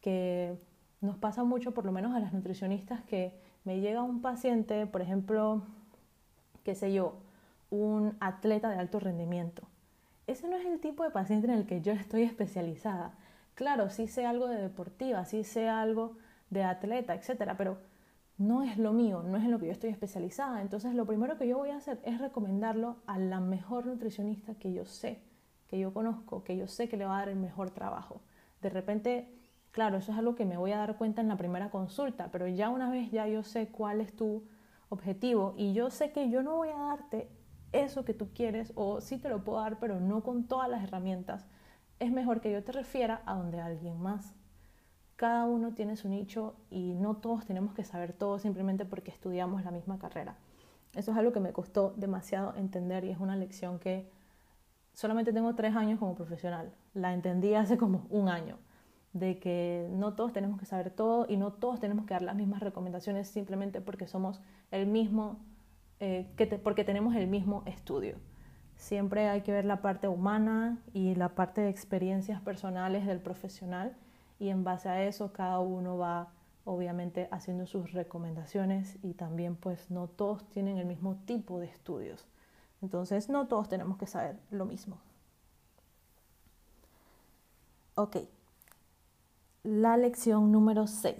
que 0.00 0.58
nos 1.00 1.16
pasa 1.16 1.44
mucho, 1.44 1.72
por 1.72 1.84
lo 1.84 1.92
menos 1.92 2.14
a 2.14 2.20
las 2.20 2.32
nutricionistas, 2.32 3.02
que 3.02 3.38
me 3.64 3.80
llega 3.80 4.02
un 4.02 4.22
paciente, 4.22 4.86
por 4.86 5.02
ejemplo, 5.02 5.62
qué 6.64 6.74
sé 6.74 6.92
yo, 6.92 7.14
un 7.70 8.16
atleta 8.20 8.70
de 8.70 8.78
alto 8.78 8.98
rendimiento. 9.00 9.62
Ese 10.26 10.48
no 10.48 10.56
es 10.56 10.66
el 10.66 10.80
tipo 10.80 11.04
de 11.04 11.10
paciente 11.10 11.46
en 11.46 11.54
el 11.54 11.66
que 11.66 11.80
yo 11.80 11.92
estoy 11.92 12.22
especializada. 12.22 13.12
Claro, 13.54 13.90
sí 13.90 14.06
sé 14.08 14.26
algo 14.26 14.46
de 14.46 14.60
deportiva, 14.60 15.24
sí 15.24 15.44
sé 15.44 15.68
algo 15.68 16.16
de 16.50 16.64
atleta, 16.64 17.14
etcétera, 17.14 17.56
pero 17.56 17.78
no 18.38 18.62
es 18.62 18.78
lo 18.78 18.92
mío, 18.92 19.22
no 19.24 19.36
es 19.36 19.44
en 19.44 19.50
lo 19.50 19.58
que 19.58 19.66
yo 19.66 19.72
estoy 19.72 19.90
especializada. 19.90 20.62
Entonces 20.62 20.94
lo 20.94 21.06
primero 21.06 21.36
que 21.36 21.48
yo 21.48 21.58
voy 21.58 21.70
a 21.70 21.76
hacer 21.76 22.00
es 22.04 22.20
recomendarlo 22.20 22.96
a 23.06 23.18
la 23.18 23.40
mejor 23.40 23.86
nutricionista 23.86 24.54
que 24.54 24.72
yo 24.72 24.84
sé, 24.84 25.20
que 25.66 25.78
yo 25.78 25.92
conozco, 25.92 26.44
que 26.44 26.56
yo 26.56 26.68
sé 26.68 26.88
que 26.88 26.96
le 26.96 27.04
va 27.04 27.16
a 27.16 27.18
dar 27.20 27.28
el 27.28 27.36
mejor 27.36 27.70
trabajo. 27.70 28.20
De 28.62 28.70
repente, 28.70 29.28
claro, 29.72 29.98
eso 29.98 30.12
es 30.12 30.18
algo 30.18 30.36
que 30.36 30.44
me 30.44 30.56
voy 30.56 30.72
a 30.72 30.78
dar 30.78 30.96
cuenta 30.96 31.20
en 31.20 31.28
la 31.28 31.36
primera 31.36 31.70
consulta, 31.70 32.30
pero 32.30 32.46
ya 32.46 32.70
una 32.70 32.90
vez 32.90 33.10
ya 33.10 33.26
yo 33.26 33.42
sé 33.42 33.68
cuál 33.68 34.00
es 34.00 34.14
tu 34.14 34.44
objetivo 34.88 35.54
y 35.56 35.74
yo 35.74 35.90
sé 35.90 36.12
que 36.12 36.30
yo 36.30 36.42
no 36.42 36.56
voy 36.56 36.68
a 36.68 36.78
darte 36.78 37.28
eso 37.72 38.04
que 38.04 38.14
tú 38.14 38.30
quieres 38.32 38.72
o 38.76 39.00
sí 39.00 39.18
te 39.18 39.28
lo 39.28 39.44
puedo 39.44 39.60
dar, 39.60 39.78
pero 39.78 40.00
no 40.00 40.22
con 40.22 40.44
todas 40.46 40.70
las 40.70 40.82
herramientas, 40.82 41.46
es 41.98 42.12
mejor 42.12 42.40
que 42.40 42.52
yo 42.52 42.62
te 42.62 42.72
refiera 42.72 43.22
a 43.26 43.34
donde 43.34 43.60
alguien 43.60 44.00
más. 44.00 44.34
Cada 45.18 45.46
uno 45.46 45.74
tiene 45.74 45.96
su 45.96 46.08
nicho 46.08 46.54
y 46.70 46.94
no 46.94 47.16
todos 47.16 47.44
tenemos 47.44 47.74
que 47.74 47.82
saber 47.82 48.12
todo 48.12 48.38
simplemente 48.38 48.84
porque 48.84 49.10
estudiamos 49.10 49.64
la 49.64 49.72
misma 49.72 49.98
carrera. 49.98 50.36
Eso 50.94 51.10
es 51.10 51.18
algo 51.18 51.32
que 51.32 51.40
me 51.40 51.52
costó 51.52 51.92
demasiado 51.96 52.54
entender 52.54 53.02
y 53.02 53.10
es 53.10 53.18
una 53.18 53.34
lección 53.34 53.80
que 53.80 54.08
solamente 54.92 55.32
tengo 55.32 55.56
tres 55.56 55.74
años 55.74 55.98
como 55.98 56.14
profesional. 56.14 56.72
La 56.94 57.12
entendí 57.12 57.54
hace 57.54 57.76
como 57.76 58.06
un 58.10 58.28
año, 58.28 58.58
de 59.12 59.40
que 59.40 59.88
no 59.90 60.14
todos 60.14 60.32
tenemos 60.32 60.60
que 60.60 60.66
saber 60.66 60.92
todo 60.92 61.26
y 61.28 61.36
no 61.36 61.52
todos 61.52 61.80
tenemos 61.80 62.06
que 62.06 62.14
dar 62.14 62.22
las 62.22 62.36
mismas 62.36 62.60
recomendaciones 62.60 63.26
simplemente 63.26 63.80
porque 63.80 64.06
somos 64.06 64.40
el 64.70 64.86
mismo, 64.86 65.40
eh, 65.98 66.30
que 66.36 66.46
porque 66.46 66.84
tenemos 66.84 67.16
el 67.16 67.26
mismo 67.26 67.64
estudio. 67.66 68.18
Siempre 68.76 69.28
hay 69.28 69.40
que 69.40 69.50
ver 69.50 69.64
la 69.64 69.82
parte 69.82 70.06
humana 70.06 70.78
y 70.94 71.16
la 71.16 71.30
parte 71.30 71.60
de 71.60 71.70
experiencias 71.70 72.40
personales 72.40 73.04
del 73.04 73.18
profesional 73.18 73.96
y 74.38 74.48
en 74.48 74.64
base 74.64 74.88
a 74.88 75.04
eso 75.04 75.32
cada 75.32 75.58
uno 75.60 75.98
va 75.98 76.32
obviamente 76.64 77.28
haciendo 77.30 77.66
sus 77.66 77.92
recomendaciones 77.92 78.98
y 79.02 79.14
también 79.14 79.56
pues 79.56 79.90
no 79.90 80.06
todos 80.06 80.46
tienen 80.50 80.76
el 80.76 80.86
mismo 80.86 81.16
tipo 81.24 81.58
de 81.58 81.66
estudios. 81.66 82.26
Entonces 82.82 83.28
no 83.28 83.48
todos 83.48 83.68
tenemos 83.68 83.96
que 83.96 84.06
saber 84.06 84.38
lo 84.50 84.66
mismo. 84.66 84.98
Ok, 87.94 88.18
la 89.64 89.96
lección 89.96 90.52
número 90.52 90.86
6. 90.86 91.16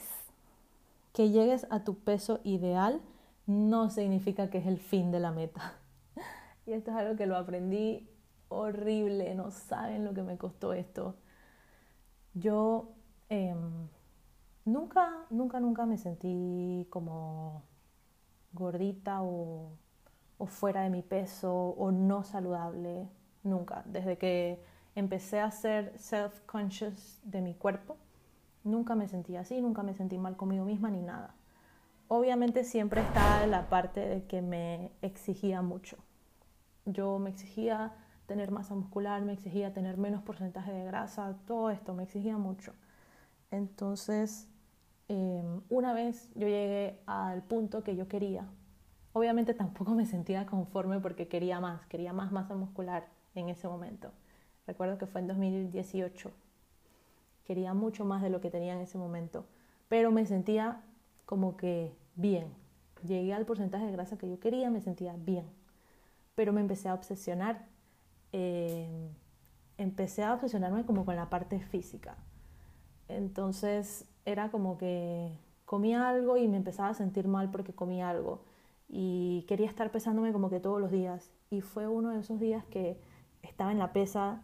Que 1.12 1.30
llegues 1.30 1.66
a 1.70 1.82
tu 1.82 1.98
peso 1.98 2.40
ideal 2.44 3.00
no 3.46 3.90
significa 3.90 4.50
que 4.50 4.58
es 4.58 4.66
el 4.66 4.78
fin 4.78 5.10
de 5.10 5.20
la 5.20 5.32
meta. 5.32 5.74
Y 6.66 6.72
esto 6.72 6.90
es 6.90 6.98
algo 6.98 7.16
que 7.16 7.24
lo 7.24 7.38
aprendí 7.38 8.06
horrible, 8.50 9.34
no 9.34 9.50
saben 9.50 10.04
lo 10.04 10.12
que 10.12 10.22
me 10.22 10.36
costó 10.36 10.74
esto. 10.74 11.14
Yo 12.34 12.90
em, 13.28 13.88
nunca, 14.64 15.26
nunca, 15.30 15.60
nunca 15.60 15.86
me 15.86 15.98
sentí 15.98 16.86
como 16.90 17.62
gordita 18.52 19.22
o, 19.22 19.72
fuera 20.46 20.82
de 20.82 20.90
mi 20.90 21.02
peso 21.02 21.52
o 21.52 21.90
no 21.90 22.24
saludable, 22.24 23.08
nunca. 23.42 23.82
Desde 23.86 24.18
que 24.18 24.62
empecé 24.94 25.40
a 25.40 25.50
ser 25.50 25.92
self-conscious 25.98 27.20
de 27.24 27.40
mi 27.40 27.54
cuerpo, 27.54 27.96
nunca 28.64 28.94
me 28.94 29.08
sentí 29.08 29.36
así, 29.36 29.60
nunca 29.60 29.82
me 29.82 29.94
sentí 29.94 30.18
mal 30.18 30.36
conmigo 30.36 30.64
misma 30.64 30.90
ni 30.90 31.02
nada. 31.02 31.34
Obviamente 32.08 32.64
siempre 32.64 33.02
está 33.02 33.46
la 33.46 33.68
parte 33.68 34.00
de 34.00 34.26
que 34.26 34.42
me 34.42 34.92
exigía 35.02 35.60
mucho 35.62 35.98
yo 36.92 37.18
me 37.18 37.30
exigía 37.30 37.92
tener 38.26 38.50
masa 38.50 38.74
muscular, 38.74 39.22
me 39.22 39.32
exigía 39.32 39.72
tener 39.72 39.96
menos 39.96 40.22
porcentaje 40.22 40.72
de 40.72 40.84
grasa, 40.84 41.36
todo 41.46 41.70
esto 41.70 41.94
me 41.94 42.04
exigía 42.04 42.36
mucho. 42.36 42.74
Entonces, 43.50 44.48
em, 45.08 45.62
una 45.68 45.92
vez 45.92 46.30
yo 46.34 46.48
llegué 46.48 47.00
al 47.06 47.42
punto 47.42 47.82
que 47.82 47.96
yo 47.96 48.08
quería. 48.08 48.46
Obviamente 49.12 49.54
tampoco 49.54 49.92
me 49.94 50.06
sentía 50.06 50.46
conforme 50.46 51.00
porque 51.00 51.28
quería 51.28 51.60
más, 51.60 51.86
quería 51.86 52.12
más 52.12 52.32
masa 52.32 52.54
muscular 52.54 53.08
en 53.34 53.48
ese 53.48 53.68
momento. 53.68 54.10
Recuerdo 54.66 54.98
que 54.98 55.06
fue 55.06 55.20
en 55.20 55.28
2018. 55.28 56.30
Quería 57.44 57.74
mucho 57.74 58.04
más 58.04 58.22
de 58.22 58.30
lo 58.30 58.40
que 58.40 58.50
tenía 58.50 58.74
en 58.74 58.80
ese 58.80 58.98
momento, 58.98 59.46
pero 59.88 60.10
me 60.12 60.26
sentía 60.26 60.82
como 61.24 61.56
que 61.56 61.94
bien. 62.16 62.48
Llegué 63.06 63.32
al 63.32 63.46
porcentaje 63.46 63.86
de 63.86 63.92
grasa 63.92 64.18
que 64.18 64.28
yo 64.28 64.38
quería, 64.40 64.70
me 64.70 64.80
sentía 64.80 65.14
bien 65.16 65.46
pero 66.38 66.52
me 66.52 66.60
empecé 66.60 66.88
a 66.88 66.94
obsesionar. 66.94 67.66
Eh, 68.30 69.10
empecé 69.76 70.22
a 70.22 70.34
obsesionarme 70.34 70.86
como 70.86 71.04
con 71.04 71.16
la 71.16 71.28
parte 71.28 71.58
física. 71.58 72.16
Entonces 73.08 74.06
era 74.24 74.50
como 74.50 74.78
que 74.78 75.38
comía 75.64 76.08
algo 76.08 76.36
y 76.36 76.48
me 76.48 76.56
empezaba 76.56 76.90
a 76.90 76.94
sentir 76.94 77.28
mal 77.28 77.50
porque 77.50 77.72
comía 77.72 78.08
algo. 78.08 78.44
Y 78.88 79.44
quería 79.48 79.66
estar 79.66 79.90
pesándome 79.90 80.32
como 80.32 80.50
que 80.50 80.60
todos 80.60 80.80
los 80.80 80.90
días. 80.90 81.30
Y 81.50 81.60
fue 81.60 81.88
uno 81.88 82.10
de 82.10 82.20
esos 82.20 82.40
días 82.40 82.64
que 82.66 83.00
estaba 83.42 83.72
en 83.72 83.78
la 83.78 83.92
pesa, 83.92 84.42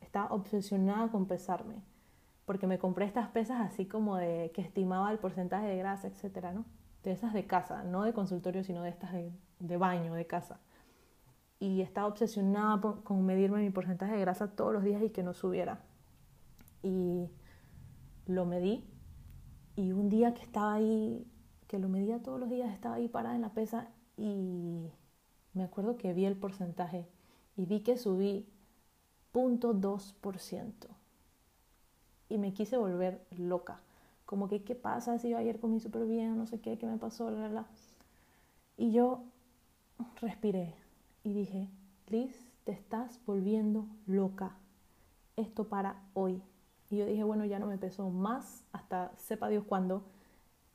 estaba 0.00 0.32
obsesionada 0.32 1.08
con 1.08 1.26
pesarme. 1.26 1.82
Porque 2.46 2.66
me 2.66 2.78
compré 2.78 3.04
estas 3.04 3.28
pesas 3.28 3.60
así 3.60 3.86
como 3.86 4.16
de 4.16 4.50
que 4.54 4.62
estimaba 4.62 5.10
el 5.10 5.18
porcentaje 5.18 5.66
de 5.66 5.76
grasa, 5.76 6.08
etcétera, 6.08 6.52
¿no? 6.52 6.64
De 7.02 7.12
esas 7.12 7.32
de 7.34 7.46
casa, 7.46 7.84
no 7.84 8.04
de 8.04 8.12
consultorio, 8.12 8.64
sino 8.64 8.82
de 8.82 8.90
estas 8.90 9.12
de 9.58 9.76
baño, 9.76 10.14
de 10.14 10.26
casa 10.26 10.60
y 11.60 11.80
estaba 11.80 12.06
obsesionada 12.06 12.80
con 13.02 13.24
medirme 13.24 13.60
mi 13.60 13.70
porcentaje 13.70 14.14
de 14.14 14.20
grasa 14.20 14.48
todos 14.48 14.72
los 14.72 14.84
días 14.84 15.02
y 15.02 15.10
que 15.10 15.22
no 15.22 15.34
subiera. 15.34 15.80
Y 16.82 17.28
lo 18.28 18.46
medí 18.46 18.84
y 19.74 19.90
un 19.92 20.08
día 20.08 20.34
que 20.34 20.42
estaba 20.42 20.74
ahí, 20.74 21.26
que 21.66 21.78
lo 21.78 21.88
medía 21.88 22.22
todos 22.22 22.38
los 22.38 22.48
días, 22.48 22.72
estaba 22.72 22.96
ahí 22.96 23.08
parada 23.08 23.34
en 23.34 23.42
la 23.42 23.52
pesa 23.52 23.88
y 24.16 24.90
me 25.54 25.64
acuerdo 25.64 25.96
que 25.96 26.12
vi 26.12 26.26
el 26.26 26.36
porcentaje 26.36 27.08
y 27.56 27.66
vi 27.66 27.80
que 27.80 27.96
subí 27.96 28.46
0.2% 29.32 30.72
y 32.28 32.38
me 32.38 32.52
quise 32.52 32.76
volver 32.76 33.26
loca. 33.36 33.80
Como 34.26 34.48
que, 34.48 34.62
¿qué 34.62 34.74
pasa 34.74 35.18
si 35.18 35.30
yo 35.30 35.38
ayer 35.38 35.58
comí 35.58 35.80
súper 35.80 36.06
bien? 36.06 36.36
No 36.36 36.46
sé 36.46 36.60
qué, 36.60 36.78
¿qué 36.78 36.86
me 36.86 36.98
pasó? 36.98 37.30
La, 37.30 37.66
Y 38.76 38.92
yo 38.92 39.24
respiré, 40.20 40.74
y 41.22 41.32
dije, 41.32 41.70
Liz, 42.08 42.52
te 42.64 42.72
estás 42.72 43.20
volviendo 43.24 43.86
loca. 44.06 44.56
Esto 45.36 45.68
para 45.68 46.02
hoy. 46.14 46.42
Y 46.90 46.96
yo 46.96 47.06
dije, 47.06 47.22
bueno, 47.22 47.44
ya 47.44 47.58
no 47.58 47.66
me 47.66 47.78
pesó 47.78 48.08
más 48.10 48.64
hasta 48.72 49.12
sepa 49.16 49.48
Dios 49.48 49.64
cuándo. 49.64 50.04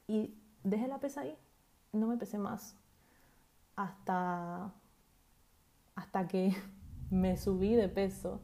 Y 0.08 0.36
dejé 0.64 0.88
la 0.88 1.00
pesa 1.00 1.22
ahí. 1.22 1.36
No 1.92 2.08
me 2.08 2.18
pesé 2.18 2.38
más. 2.38 2.76
Hasta, 3.76 4.74
hasta 5.96 6.28
que 6.28 6.56
me 7.10 7.38
subí 7.38 7.76
de 7.76 7.90
peso. 7.90 8.42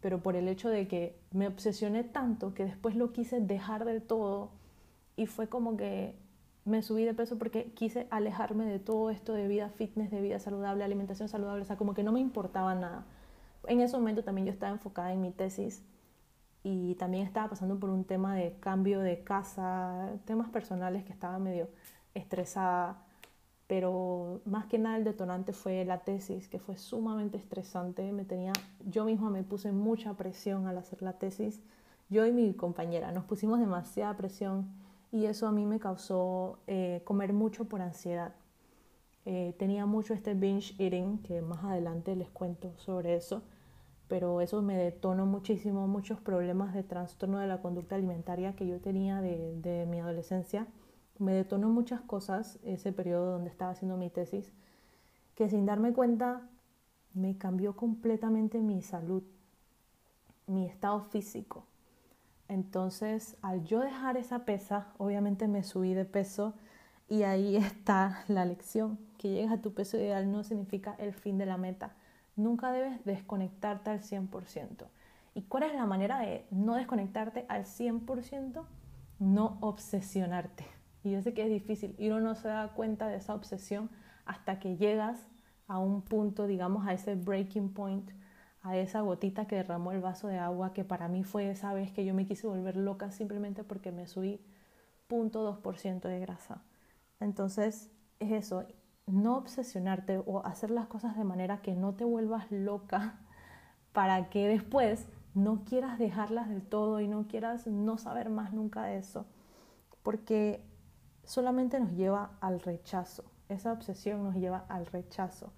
Pero 0.00 0.22
por 0.22 0.34
el 0.34 0.48
hecho 0.48 0.70
de 0.70 0.88
que 0.88 1.20
me 1.30 1.46
obsesioné 1.46 2.04
tanto 2.04 2.54
que 2.54 2.64
después 2.64 2.96
lo 2.96 3.12
quise 3.12 3.40
dejar 3.40 3.84
del 3.84 4.02
todo. 4.02 4.52
Y 5.16 5.26
fue 5.26 5.48
como 5.48 5.76
que 5.76 6.18
me 6.64 6.82
subí 6.82 7.04
de 7.04 7.14
peso 7.14 7.38
porque 7.38 7.72
quise 7.72 8.06
alejarme 8.10 8.64
de 8.64 8.78
todo 8.78 9.10
esto 9.10 9.34
de 9.34 9.48
vida 9.48 9.68
fitness, 9.70 10.10
de 10.10 10.20
vida 10.20 10.38
saludable, 10.38 10.84
alimentación 10.84 11.28
saludable, 11.28 11.62
o 11.62 11.64
sea, 11.64 11.76
como 11.76 11.94
que 11.94 12.02
no 12.02 12.12
me 12.12 12.20
importaba 12.20 12.74
nada. 12.74 13.04
En 13.66 13.80
ese 13.80 13.96
momento 13.96 14.24
también 14.24 14.46
yo 14.46 14.52
estaba 14.52 14.72
enfocada 14.72 15.12
en 15.12 15.20
mi 15.20 15.30
tesis 15.30 15.82
y 16.62 16.94
también 16.96 17.26
estaba 17.26 17.48
pasando 17.48 17.78
por 17.78 17.90
un 17.90 18.04
tema 18.04 18.34
de 18.34 18.56
cambio 18.60 19.00
de 19.00 19.22
casa, 19.24 20.10
temas 20.26 20.48
personales 20.50 21.04
que 21.04 21.12
estaba 21.12 21.38
medio 21.38 21.68
estresada, 22.14 23.02
pero 23.66 24.40
más 24.44 24.66
que 24.66 24.78
nada 24.78 24.96
el 24.96 25.04
detonante 25.04 25.52
fue 25.52 25.84
la 25.84 26.00
tesis, 26.00 26.48
que 26.48 26.58
fue 26.58 26.76
sumamente 26.76 27.38
estresante, 27.38 28.12
me 28.12 28.24
tenía, 28.24 28.52
yo 28.84 29.04
misma 29.04 29.30
me 29.30 29.42
puse 29.44 29.72
mucha 29.72 30.14
presión 30.14 30.66
al 30.66 30.76
hacer 30.78 31.02
la 31.02 31.14
tesis, 31.14 31.62
yo 32.08 32.26
y 32.26 32.32
mi 32.32 32.52
compañera 32.54 33.12
nos 33.12 33.24
pusimos 33.24 33.60
demasiada 33.60 34.16
presión 34.16 34.68
y 35.12 35.26
eso 35.26 35.46
a 35.46 35.52
mí 35.52 35.64
me 35.66 35.78
causó 35.78 36.58
eh, 36.66 37.02
comer 37.04 37.32
mucho 37.32 37.66
por 37.66 37.80
ansiedad. 37.80 38.34
Eh, 39.24 39.54
tenía 39.58 39.86
mucho 39.86 40.14
este 40.14 40.34
binge 40.34 40.74
eating, 40.78 41.18
que 41.18 41.40
más 41.42 41.62
adelante 41.62 42.16
les 42.16 42.30
cuento 42.30 42.72
sobre 42.78 43.14
eso, 43.14 43.42
pero 44.10 44.40
eso 44.40 44.60
me 44.60 44.76
detonó 44.76 45.24
muchísimo 45.24 45.86
muchos 45.86 46.20
problemas 46.20 46.74
de 46.74 46.82
trastorno 46.82 47.38
de 47.38 47.46
la 47.46 47.62
conducta 47.62 47.94
alimentaria 47.94 48.56
que 48.56 48.66
yo 48.66 48.80
tenía 48.80 49.20
de, 49.20 49.86
mi 49.88 50.00
adolescencia. 50.00 50.66
Me 51.20 51.32
detonó 51.32 51.68
muchas 51.68 52.00
cosas 52.00 52.58
ese 52.64 52.92
periodo 52.92 53.30
donde 53.30 53.50
estaba 53.50 53.70
haciendo 53.70 53.96
mi 53.96 54.10
tesis, 54.10 54.52
que 55.36 55.48
sin 55.48 55.64
darme 55.64 55.92
cuenta 55.92 56.42
me 57.14 57.38
cambió 57.38 57.76
completamente 57.76 58.58
mi 58.58 58.82
salud, 58.82 59.22
mi 60.48 60.66
estado 60.66 61.02
físico. 61.02 61.64
Entonces, 62.48 63.36
al 63.42 63.62
yo 63.64 63.78
dejar 63.78 64.16
esa 64.16 64.44
pesa, 64.44 64.88
obviamente 64.98 65.46
me 65.46 65.62
subí 65.62 65.94
de 65.94 66.04
peso 66.04 66.54
y 67.08 67.22
ahí 67.22 67.54
está 67.58 68.24
la 68.26 68.44
lección. 68.44 68.98
Que 69.18 69.30
llegues 69.30 69.52
a 69.52 69.62
tu 69.62 69.72
peso 69.72 69.98
ideal 69.98 70.32
no 70.32 70.42
significa 70.42 70.96
el 70.98 71.14
fin 71.14 71.38
de 71.38 71.46
la 71.46 71.58
meta. 71.58 71.94
Nunca 72.40 72.72
debes 72.72 73.04
desconectarte 73.04 73.90
al 73.90 74.00
100%. 74.00 74.86
¿Y 75.34 75.42
cuál 75.42 75.64
es 75.64 75.74
la 75.74 75.86
manera 75.86 76.18
de 76.18 76.46
no 76.50 76.74
desconectarte 76.74 77.46
al 77.48 77.64
100%? 77.64 78.64
No 79.18 79.58
obsesionarte. 79.60 80.64
Y 81.04 81.12
yo 81.12 81.22
sé 81.22 81.34
que 81.34 81.44
es 81.44 81.50
difícil 81.50 81.94
y 81.98 82.08
uno 82.08 82.20
no 82.20 82.34
se 82.34 82.48
da 82.48 82.68
cuenta 82.74 83.08
de 83.08 83.16
esa 83.16 83.34
obsesión 83.34 83.90
hasta 84.24 84.58
que 84.58 84.76
llegas 84.76 85.28
a 85.66 85.78
un 85.78 86.02
punto, 86.02 86.46
digamos, 86.46 86.86
a 86.86 86.92
ese 86.92 87.14
breaking 87.14 87.72
point 87.72 88.10
a 88.62 88.76
esa 88.76 89.00
gotita 89.00 89.46
que 89.46 89.56
derramó 89.56 89.92
el 89.92 90.00
vaso 90.00 90.28
de 90.28 90.38
agua, 90.38 90.72
que 90.72 90.84
para 90.84 91.08
mí 91.08 91.24
fue 91.24 91.50
esa 91.50 91.72
vez 91.72 91.90
que 91.92 92.04
yo 92.04 92.14
me 92.14 92.26
quise 92.26 92.46
volver 92.46 92.76
loca 92.76 93.10
simplemente 93.10 93.64
porque 93.64 93.90
me 93.90 94.06
subí 94.06 94.40
0.2% 95.08 96.08
de 96.08 96.20
grasa. 96.20 96.62
Entonces, 97.20 97.90
es 98.18 98.32
eso, 98.32 98.64
no 99.12 99.36
obsesionarte 99.36 100.22
o 100.26 100.44
hacer 100.44 100.70
las 100.70 100.86
cosas 100.86 101.16
de 101.16 101.24
manera 101.24 101.62
que 101.62 101.74
no 101.74 101.94
te 101.94 102.04
vuelvas 102.04 102.50
loca 102.50 103.14
para 103.92 104.30
que 104.30 104.48
después 104.48 105.06
no 105.34 105.64
quieras 105.64 105.98
dejarlas 105.98 106.48
del 106.48 106.62
todo 106.62 107.00
y 107.00 107.08
no 107.08 107.26
quieras 107.26 107.66
no 107.66 107.98
saber 107.98 108.30
más 108.30 108.52
nunca 108.52 108.84
de 108.84 108.98
eso, 108.98 109.26
porque 110.02 110.64
solamente 111.24 111.78
nos 111.78 111.92
lleva 111.92 112.32
al 112.40 112.60
rechazo, 112.60 113.24
esa 113.48 113.72
obsesión 113.72 114.24
nos 114.24 114.34
lleva 114.34 114.64
al 114.68 114.86
rechazo. 114.86 115.52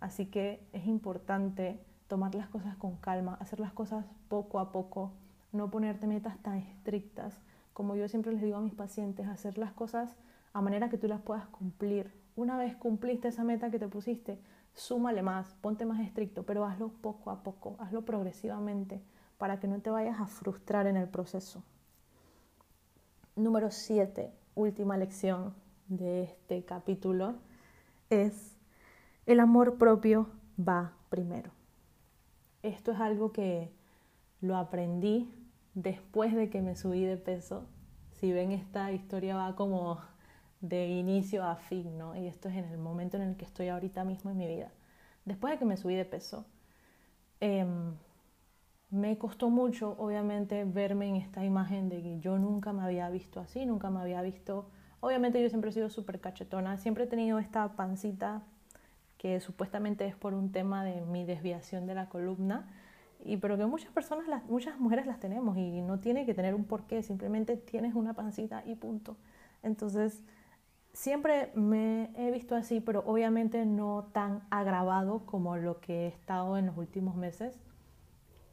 Así 0.00 0.26
que 0.26 0.66
es 0.72 0.86
importante 0.86 1.78
tomar 2.08 2.34
las 2.34 2.48
cosas 2.48 2.76
con 2.76 2.96
calma, 2.96 3.36
hacer 3.40 3.60
las 3.60 3.72
cosas 3.72 4.04
poco 4.28 4.58
a 4.58 4.72
poco, 4.72 5.12
no 5.52 5.70
ponerte 5.70 6.06
metas 6.06 6.38
tan 6.38 6.56
estrictas. 6.56 7.38
Como 7.72 7.96
yo 7.96 8.08
siempre 8.08 8.32
les 8.32 8.42
digo 8.42 8.56
a 8.56 8.60
mis 8.60 8.74
pacientes, 8.74 9.28
hacer 9.28 9.58
las 9.58 9.72
cosas 9.72 10.16
a 10.52 10.60
manera 10.60 10.88
que 10.88 10.98
tú 10.98 11.06
las 11.06 11.20
puedas 11.20 11.46
cumplir. 11.46 12.12
Una 12.40 12.56
vez 12.56 12.74
cumpliste 12.74 13.28
esa 13.28 13.44
meta 13.44 13.70
que 13.70 13.78
te 13.78 13.86
pusiste, 13.86 14.38
súmale 14.72 15.20
más, 15.20 15.52
ponte 15.60 15.84
más 15.84 16.00
estricto, 16.00 16.42
pero 16.44 16.64
hazlo 16.64 16.88
poco 16.88 17.30
a 17.30 17.42
poco, 17.42 17.76
hazlo 17.80 18.06
progresivamente 18.06 19.02
para 19.36 19.60
que 19.60 19.68
no 19.68 19.82
te 19.82 19.90
vayas 19.90 20.18
a 20.18 20.26
frustrar 20.26 20.86
en 20.86 20.96
el 20.96 21.06
proceso. 21.06 21.62
Número 23.36 23.70
7, 23.70 24.32
última 24.54 24.96
lección 24.96 25.52
de 25.88 26.22
este 26.22 26.64
capítulo, 26.64 27.34
es 28.08 28.56
el 29.26 29.38
amor 29.38 29.76
propio 29.76 30.30
va 30.58 30.94
primero. 31.10 31.50
Esto 32.62 32.92
es 32.92 33.00
algo 33.00 33.32
que 33.32 33.70
lo 34.40 34.56
aprendí 34.56 35.30
después 35.74 36.34
de 36.34 36.48
que 36.48 36.62
me 36.62 36.74
subí 36.74 37.04
de 37.04 37.18
peso. 37.18 37.66
Si 38.12 38.32
ven 38.32 38.50
esta 38.50 38.92
historia 38.92 39.36
va 39.36 39.54
como 39.56 39.98
de 40.60 40.88
inicio 40.88 41.44
a 41.44 41.56
fin, 41.56 41.96
¿no? 41.98 42.16
Y 42.16 42.26
esto 42.26 42.48
es 42.48 42.56
en 42.56 42.66
el 42.66 42.78
momento 42.78 43.16
en 43.16 43.22
el 43.24 43.36
que 43.36 43.44
estoy 43.44 43.68
ahorita 43.68 44.04
mismo 44.04 44.30
en 44.30 44.36
mi 44.36 44.46
vida. 44.46 44.70
Después 45.24 45.52
de 45.52 45.58
que 45.58 45.64
me 45.64 45.76
subí 45.76 45.94
de 45.94 46.04
peso, 46.04 46.46
em, 47.40 47.94
me 48.90 49.16
costó 49.18 49.50
mucho, 49.50 49.96
obviamente, 49.98 50.64
verme 50.64 51.08
en 51.08 51.16
esta 51.16 51.44
imagen 51.44 51.88
de 51.88 52.02
que 52.02 52.18
yo 52.20 52.38
nunca 52.38 52.72
me 52.72 52.82
había 52.82 53.08
visto 53.10 53.40
así, 53.40 53.64
nunca 53.66 53.90
me 53.90 54.00
había 54.00 54.20
visto... 54.22 54.68
Obviamente 55.00 55.42
yo 55.42 55.48
siempre 55.48 55.70
he 55.70 55.72
sido 55.72 55.88
súper 55.88 56.20
cachetona, 56.20 56.76
siempre 56.76 57.04
he 57.04 57.06
tenido 57.06 57.38
esta 57.38 57.74
pancita 57.76 58.42
que 59.16 59.40
supuestamente 59.40 60.06
es 60.06 60.16
por 60.16 60.34
un 60.34 60.50
tema 60.52 60.84
de 60.84 61.00
mi 61.02 61.24
desviación 61.24 61.86
de 61.86 61.94
la 61.94 62.08
columna, 62.08 62.68
y 63.24 63.36
pero 63.36 63.56
que 63.56 63.66
muchas 63.66 63.92
personas, 63.92 64.26
muchas 64.48 64.78
mujeres 64.80 65.06
las 65.06 65.20
tenemos 65.20 65.56
y 65.58 65.82
no 65.82 66.00
tiene 66.00 66.26
que 66.26 66.34
tener 66.34 66.54
un 66.54 66.64
porqué, 66.64 67.02
simplemente 67.02 67.56
tienes 67.56 67.94
una 67.94 68.14
pancita 68.14 68.62
y 68.66 68.74
punto. 68.76 69.16
Entonces, 69.62 70.24
siempre 70.92 71.52
me 71.54 72.10
he 72.16 72.30
visto 72.30 72.54
así, 72.54 72.80
pero 72.80 73.02
obviamente 73.06 73.64
no 73.64 74.08
tan 74.12 74.42
agravado 74.50 75.26
como 75.26 75.56
lo 75.56 75.80
que 75.80 76.04
he 76.04 76.08
estado 76.08 76.58
en 76.58 76.66
los 76.66 76.76
últimos 76.76 77.16
meses 77.16 77.60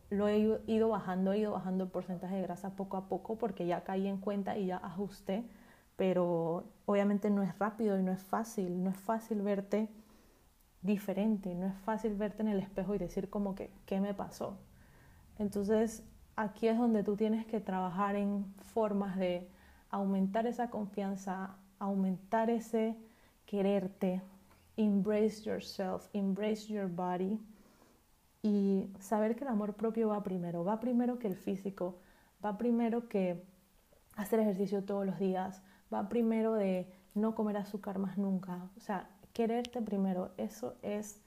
lo 0.10 0.28
he 0.28 0.62
ido 0.68 0.90
bajando, 0.90 1.34
he 1.34 1.40
ido 1.40 1.52
bajando 1.52 1.84
el 1.84 1.90
porcentaje 1.90 2.36
de 2.36 2.42
grasa 2.42 2.76
poco 2.76 2.98
a 2.98 3.08
poco 3.08 3.38
porque 3.38 3.66
ya 3.66 3.84
caí 3.84 4.08
en 4.08 4.18
cuenta 4.18 4.58
y 4.58 4.68
ya 4.68 4.78
ajusté, 4.78 5.44
pero 5.96 6.66
obviamente 6.86 7.30
no 7.30 7.44
es 7.44 7.58
rápido 7.60 8.00
y 8.00 8.04
no 8.04 8.12
es 8.12 8.24
fácil, 8.24 8.84
no 8.84 8.90
es 8.90 8.98
fácil 8.98 9.42
verte 9.42 9.90
diferente, 10.82 11.56
no 11.56 11.68
es 11.68 11.76
fácil 11.80 12.16
verte 12.16 12.42
en 12.44 12.50
el 12.50 12.60
espejo 12.60 12.96
y 12.96 12.98
decir 13.00 13.30
como 13.30 13.56
que, 13.56 13.72
¿qué 13.86 14.00
me 14.00 14.14
pasó? 14.14 14.58
Entonces, 15.40 16.04
aquí 16.36 16.68
es 16.68 16.78
donde 16.78 17.04
tú 17.04 17.18
tienes 17.18 17.46
que 17.46 17.60
trabajar 17.60 18.16
en 18.16 18.46
formas 18.74 19.18
de 19.18 19.50
aumentar 19.90 20.48
esa 20.48 20.70
confianza, 20.70 21.58
aumentar 21.80 22.50
ese 22.50 22.96
quererte, 23.46 24.22
embrace 24.76 25.44
yourself, 25.44 26.08
embrace 26.14 26.68
your 26.68 26.88
body. 26.88 27.40
Y 28.44 28.88
saber 29.00 29.36
que 29.36 29.44
el 29.44 29.50
amor 29.50 29.74
propio 29.74 30.10
va 30.10 30.24
primero, 30.24 30.64
va 30.64 30.80
primero 30.80 31.20
que 31.20 31.28
el 31.28 31.36
físico, 31.36 31.98
va 32.44 32.58
primero 32.58 33.10
que 33.10 33.44
hacer 34.16 34.40
ejercicio 34.40 34.84
todos 34.84 35.06
los 35.06 35.20
días, 35.20 35.62
va 35.94 36.08
primero 36.08 36.54
de 36.54 36.88
no 37.14 37.36
comer 37.36 37.58
azúcar 37.58 38.00
más 38.00 38.18
nunca, 38.18 38.70
o 38.78 38.80
sea, 38.80 39.10
quererte 39.34 39.82
primero, 39.82 40.32
eso 40.38 40.76
es 40.82 41.22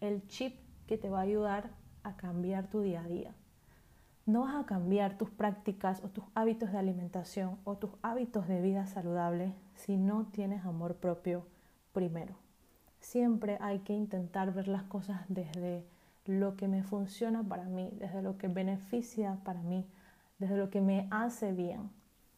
el 0.00 0.26
chip 0.26 0.56
que 0.86 0.98
te 0.98 1.10
va 1.10 1.18
a 1.18 1.22
ayudar 1.22 1.70
a 2.02 2.16
cambiar 2.16 2.68
tu 2.68 2.80
día 2.80 3.02
a 3.02 3.08
día. 3.08 3.34
No 4.26 4.42
vas 4.42 4.56
a 4.56 4.66
cambiar 4.66 5.16
tus 5.16 5.30
prácticas 5.30 6.02
o 6.04 6.08
tus 6.08 6.24
hábitos 6.34 6.72
de 6.72 6.78
alimentación 6.78 7.58
o 7.64 7.76
tus 7.76 7.90
hábitos 8.02 8.48
de 8.48 8.60
vida 8.60 8.86
saludable 8.86 9.54
si 9.78 9.96
no 9.96 10.26
tienes 10.26 10.64
amor 10.64 10.96
propio 10.96 11.46
primero. 11.92 12.34
Siempre 13.00 13.58
hay 13.60 13.78
que 13.80 13.94
intentar 13.94 14.52
ver 14.52 14.68
las 14.68 14.82
cosas 14.82 15.22
desde 15.28 15.84
lo 16.26 16.56
que 16.56 16.68
me 16.68 16.82
funciona 16.82 17.42
para 17.42 17.64
mí, 17.64 17.90
desde 17.98 18.20
lo 18.20 18.36
que 18.36 18.48
beneficia 18.48 19.38
para 19.44 19.62
mí, 19.62 19.86
desde 20.38 20.56
lo 20.56 20.68
que 20.68 20.80
me 20.80 21.06
hace 21.10 21.52
bien 21.52 21.90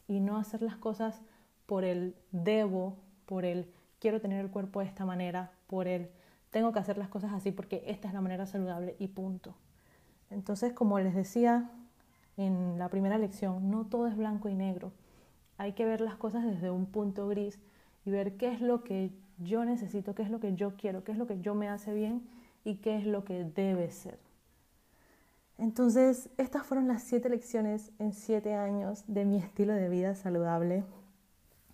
y 0.07 0.21
no 0.21 0.37
hacer 0.37 0.63
las 0.63 0.77
cosas 0.77 1.23
por 1.67 1.85
el 1.85 2.15
debo, 2.31 2.97
por 3.27 3.45
el 3.45 3.73
quiero 3.99 4.21
tener 4.21 4.45
el 4.45 4.51
cuerpo 4.51 4.81
de 4.81 4.87
esta 4.87 5.05
manera, 5.05 5.51
por 5.67 5.89
el 5.89 6.11
tengo 6.51 6.73
que 6.73 6.79
hacer 6.79 6.99
las 6.99 7.09
cosas 7.09 7.33
así 7.33 7.53
porque 7.53 7.83
esta 7.87 8.09
es 8.09 8.15
la 8.15 8.21
manera 8.21 8.47
saludable 8.47 8.97
y 8.99 9.09
punto. 9.09 9.55
Entonces, 10.31 10.73
como 10.73 10.99
les 10.99 11.15
decía 11.15 11.71
en 12.37 12.79
la 12.79 12.89
primera 12.89 13.19
lección, 13.19 13.71
no 13.71 13.87
todo 13.87 14.07
es 14.07 14.17
blanco 14.17 14.49
y 14.49 14.55
negro. 14.55 14.93
Hay 15.61 15.75
que 15.75 15.85
ver 15.85 16.01
las 16.01 16.17
cosas 16.17 16.43
desde 16.43 16.71
un 16.71 16.87
punto 16.87 17.29
gris 17.29 17.59
y 18.07 18.11
ver 18.11 18.39
qué 18.39 18.51
es 18.51 18.63
lo 18.63 18.83
que 18.83 19.11
yo 19.37 19.63
necesito, 19.67 20.15
qué 20.15 20.23
es 20.23 20.31
lo 20.31 20.41
que 20.41 20.55
yo 20.55 20.75
quiero, 20.79 21.05
qué 21.05 21.13
es 21.13 21.19
lo 21.19 21.27
que 21.27 21.39
yo 21.43 21.55
me 21.55 21.69
hace 21.69 21.93
bien 21.93 22.27
y 22.65 22.77
qué 22.77 22.97
es 22.97 23.05
lo 23.05 23.27
que 23.27 23.45
debe 23.45 23.91
ser. 23.91 24.19
Entonces, 25.59 26.31
estas 26.39 26.65
fueron 26.65 26.89
las 26.89 27.03
siete 27.03 27.29
lecciones 27.29 27.93
en 27.99 28.15
siete 28.15 28.55
años 28.55 29.05
de 29.07 29.27
mi 29.27 29.37
estilo 29.37 29.75
de 29.75 29.91
vida 29.91 30.15
saludable. 30.15 30.83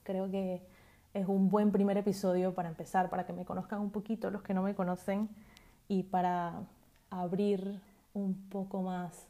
Creo 0.03 0.29
que 0.33 0.66
es 1.14 1.29
un 1.29 1.49
buen 1.49 1.70
primer 1.70 1.96
episodio 1.96 2.55
para 2.55 2.68
empezar, 2.68 3.09
para 3.09 3.25
que 3.25 3.33
me 3.33 3.44
conozcan 3.44 3.81
un 3.81 3.90
poquito 3.90 4.33
los 4.33 4.42
que 4.42 4.53
no 4.53 4.64
me 4.64 4.75
conocen 4.75 5.29
y 5.87 6.03
para 6.03 6.55
abrir 7.09 7.81
un 8.14 8.35
poco 8.49 8.83
más 8.83 9.29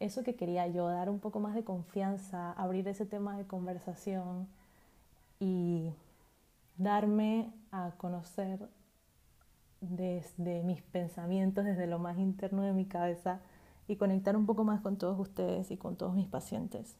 eso 0.00 0.22
que 0.22 0.36
quería 0.36 0.66
yo, 0.68 0.88
dar 0.88 1.10
un 1.10 1.18
poco 1.18 1.40
más 1.40 1.54
de 1.54 1.64
confianza, 1.64 2.52
abrir 2.52 2.86
ese 2.88 3.06
tema 3.06 3.36
de 3.36 3.46
conversación 3.46 4.48
y 5.40 5.92
darme 6.76 7.52
a 7.72 7.92
conocer 7.96 8.68
desde 9.80 10.62
mis 10.62 10.82
pensamientos, 10.82 11.64
desde 11.64 11.86
lo 11.86 11.98
más 11.98 12.18
interno 12.18 12.62
de 12.62 12.72
mi 12.72 12.84
cabeza 12.84 13.40
y 13.86 13.96
conectar 13.96 14.36
un 14.36 14.46
poco 14.46 14.64
más 14.64 14.80
con 14.80 14.96
todos 14.96 15.18
ustedes 15.18 15.70
y 15.70 15.76
con 15.76 15.96
todos 15.96 16.14
mis 16.14 16.28
pacientes. 16.28 16.96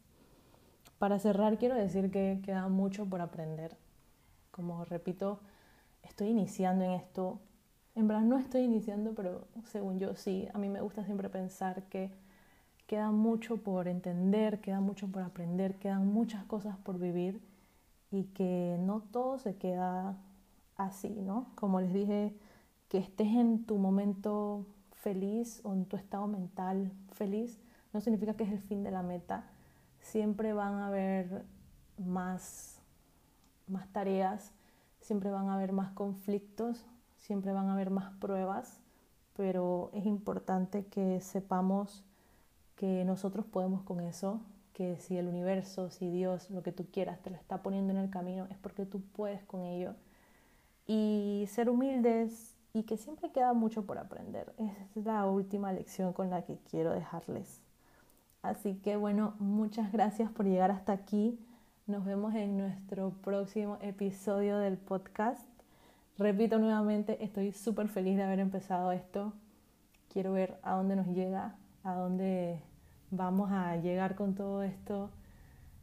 Para 0.98 1.18
cerrar, 1.18 1.58
quiero 1.58 1.76
decir 1.76 2.11
que 2.11 2.40
queda 2.44 2.68
mucho 2.68 3.06
por 3.06 3.20
aprender. 3.20 3.76
Como 4.50 4.84
repito, 4.84 5.40
estoy 6.02 6.28
iniciando 6.28 6.84
en 6.84 6.92
esto. 6.92 7.38
En 7.94 8.08
verdad 8.08 8.22
no 8.22 8.38
estoy 8.38 8.62
iniciando, 8.62 9.14
pero 9.14 9.46
según 9.66 10.00
yo 10.00 10.16
sí. 10.16 10.48
A 10.54 10.58
mí 10.58 10.68
me 10.68 10.80
gusta 10.80 11.04
siempre 11.04 11.28
pensar 11.28 11.84
que 11.84 12.11
queda 12.88 13.11
mucho 13.11 13.59
por 13.59 13.87
entender, 13.87 14.61
queda 14.62 14.81
mucho 14.81 15.09
por 15.09 15.22
aprender, 15.22 15.79
quedan 15.79 16.07
muchas 16.07 16.42
cosas 16.46 16.79
por 16.79 16.98
vivir 16.98 17.40
y 18.11 18.24
que 18.24 18.79
no 18.81 19.03
todo 19.03 19.38
se 19.38 19.57
queda 19.57 20.16
así, 20.74 21.11
¿no? 21.11 21.53
Como 21.55 21.83
les 21.83 21.92
dije 21.92 22.35
que 22.88 22.96
estés 22.96 23.29
en 23.29 23.66
tu 23.66 23.77
momento 23.77 24.64
feliz 24.92 25.61
o 25.64 25.74
en 25.74 25.85
tu 25.85 25.96
estado 25.96 26.27
mental 26.27 26.90
feliz 27.12 27.61
no 27.92 28.01
significa 28.01 28.35
que 28.35 28.44
es 28.44 28.53
el 28.53 28.61
fin 28.61 28.83
de 28.83 28.90
la 28.90 29.03
meta. 29.03 29.44
Siempre 30.01 30.55
van 30.55 30.74
a 30.77 30.87
haber 30.87 31.44
más, 31.98 32.81
más 33.66 33.87
tareas, 33.92 34.53
siempre 35.01 35.31
van 35.31 35.51
a 35.51 35.55
haber 35.57 35.72
más 35.72 35.92
conflictos, 35.92 36.87
siempre 37.18 37.53
van 37.53 37.68
a 37.68 37.74
haber 37.74 37.90
más 37.90 38.14
pruebas, 38.14 38.81
pero 39.37 39.90
es 39.92 40.07
importante 40.07 40.87
que 40.87 41.20
sepamos 41.20 42.08
que 42.78 43.04
nosotros 43.04 43.44
podemos 43.44 43.82
con 43.82 44.00
eso, 44.00 44.40
que 44.72 44.96
si 44.98 45.18
el 45.18 45.26
universo, 45.26 45.90
si 45.90 46.08
Dios, 46.08 46.48
lo 46.50 46.62
que 46.62 46.70
tú 46.70 46.86
quieras, 46.92 47.20
te 47.20 47.30
lo 47.30 47.36
está 47.36 47.60
poniendo 47.60 47.92
en 47.92 47.98
el 47.98 48.08
camino, 48.08 48.46
es 48.50 48.56
porque 48.56 48.86
tú 48.86 49.02
puedes 49.02 49.42
con 49.42 49.64
ello. 49.64 49.94
Y 50.86 51.46
ser 51.50 51.68
humildes 51.68 52.54
y 52.72 52.84
que 52.84 52.96
siempre 52.96 53.32
queda 53.32 53.52
mucho 53.52 53.84
por 53.84 53.98
aprender. 53.98 54.54
Es 54.58 55.04
la 55.04 55.26
última 55.26 55.72
lección 55.72 56.12
con 56.12 56.30
la 56.30 56.42
que 56.42 56.58
quiero 56.70 56.92
dejarles. 56.92 57.60
Así 58.42 58.76
que 58.76 58.96
bueno, 58.96 59.34
muchas 59.40 59.90
gracias 59.90 60.30
por 60.30 60.46
llegar 60.46 60.70
hasta 60.70 60.92
aquí. 60.92 61.36
Nos 61.88 62.04
vemos 62.04 62.36
en 62.36 62.56
nuestro 62.56 63.10
próximo 63.10 63.78
episodio 63.80 64.58
del 64.58 64.78
podcast. 64.78 65.42
Repito 66.16 66.60
nuevamente, 66.60 67.24
estoy 67.24 67.50
súper 67.50 67.88
feliz 67.88 68.16
de 68.16 68.22
haber 68.22 68.38
empezado 68.38 68.92
esto. 68.92 69.32
Quiero 70.12 70.32
ver 70.32 70.60
a 70.62 70.74
dónde 70.74 70.94
nos 70.94 71.08
llega, 71.08 71.56
a 71.82 71.94
dónde 71.94 72.62
vamos 73.11 73.51
a 73.53 73.77
llegar 73.77 74.14
con 74.14 74.35
todo 74.35 74.62
esto. 74.62 75.11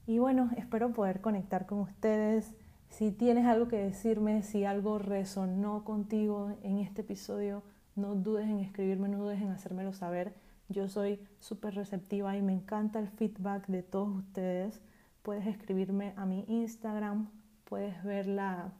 Y 0.07 0.19
bueno, 0.19 0.51
espero 0.57 0.93
poder 0.93 1.21
conectar 1.21 1.65
con 1.65 1.79
ustedes 1.79 2.53
Si 2.89 3.11
tienes 3.11 3.45
algo 3.45 3.67
que 3.67 3.77
decirme, 3.77 4.41
si 4.41 4.63
algo 4.63 4.99
resonó 4.99 5.83
contigo 5.83 6.55
en 6.63 6.79
este 6.79 7.01
episodio, 7.01 7.61
no 7.95 8.15
dudes 8.15 8.47
en 8.47 8.59
escribirme, 8.59 9.09
no 9.09 9.17
dudes 9.17 9.41
en 9.41 9.49
hacérmelo 9.49 9.91
saber. 9.91 10.33
Yo 10.69 10.87
soy 10.87 11.19
súper 11.39 11.75
receptiva 11.75 12.37
y 12.37 12.41
me 12.41 12.53
encanta 12.53 12.99
el 12.99 13.09
feedback 13.09 13.67
de 13.67 13.83
todos 13.83 14.09
ustedes. 14.09 14.81
Puedes 15.23 15.45
escribirme 15.45 16.13
a 16.15 16.25
mi 16.25 16.45
Instagram, 16.47 17.29
puedes 17.65 18.01
ver 18.03 18.27
la, 18.27 18.71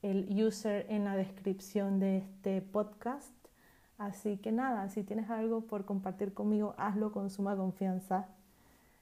el 0.00 0.26
user 0.42 0.86
en 0.88 1.04
la 1.04 1.14
descripción 1.14 2.00
de 2.00 2.18
este 2.18 2.62
podcast. 2.62 3.37
Así 3.98 4.38
que 4.38 4.52
nada, 4.52 4.88
si 4.88 5.02
tienes 5.02 5.28
algo 5.28 5.62
por 5.62 5.84
compartir 5.84 6.32
conmigo, 6.32 6.74
hazlo 6.78 7.10
con 7.12 7.30
suma 7.30 7.56
confianza. 7.56 8.28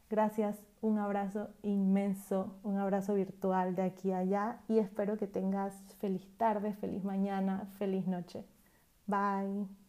Gracias, 0.08 0.56
un 0.80 0.98
abrazo 0.98 1.48
inmenso, 1.62 2.56
un 2.62 2.78
abrazo 2.78 3.14
virtual 3.14 3.74
de 3.74 3.82
aquí 3.82 4.12
a 4.12 4.18
allá 4.18 4.60
y 4.68 4.78
espero 4.78 5.18
que 5.18 5.26
tengas 5.26 5.74
feliz 5.98 6.26
tarde, 6.38 6.72
feliz 6.74 7.04
mañana, 7.04 7.66
feliz 7.78 8.06
noche. 8.06 8.44
Bye. 9.06 9.85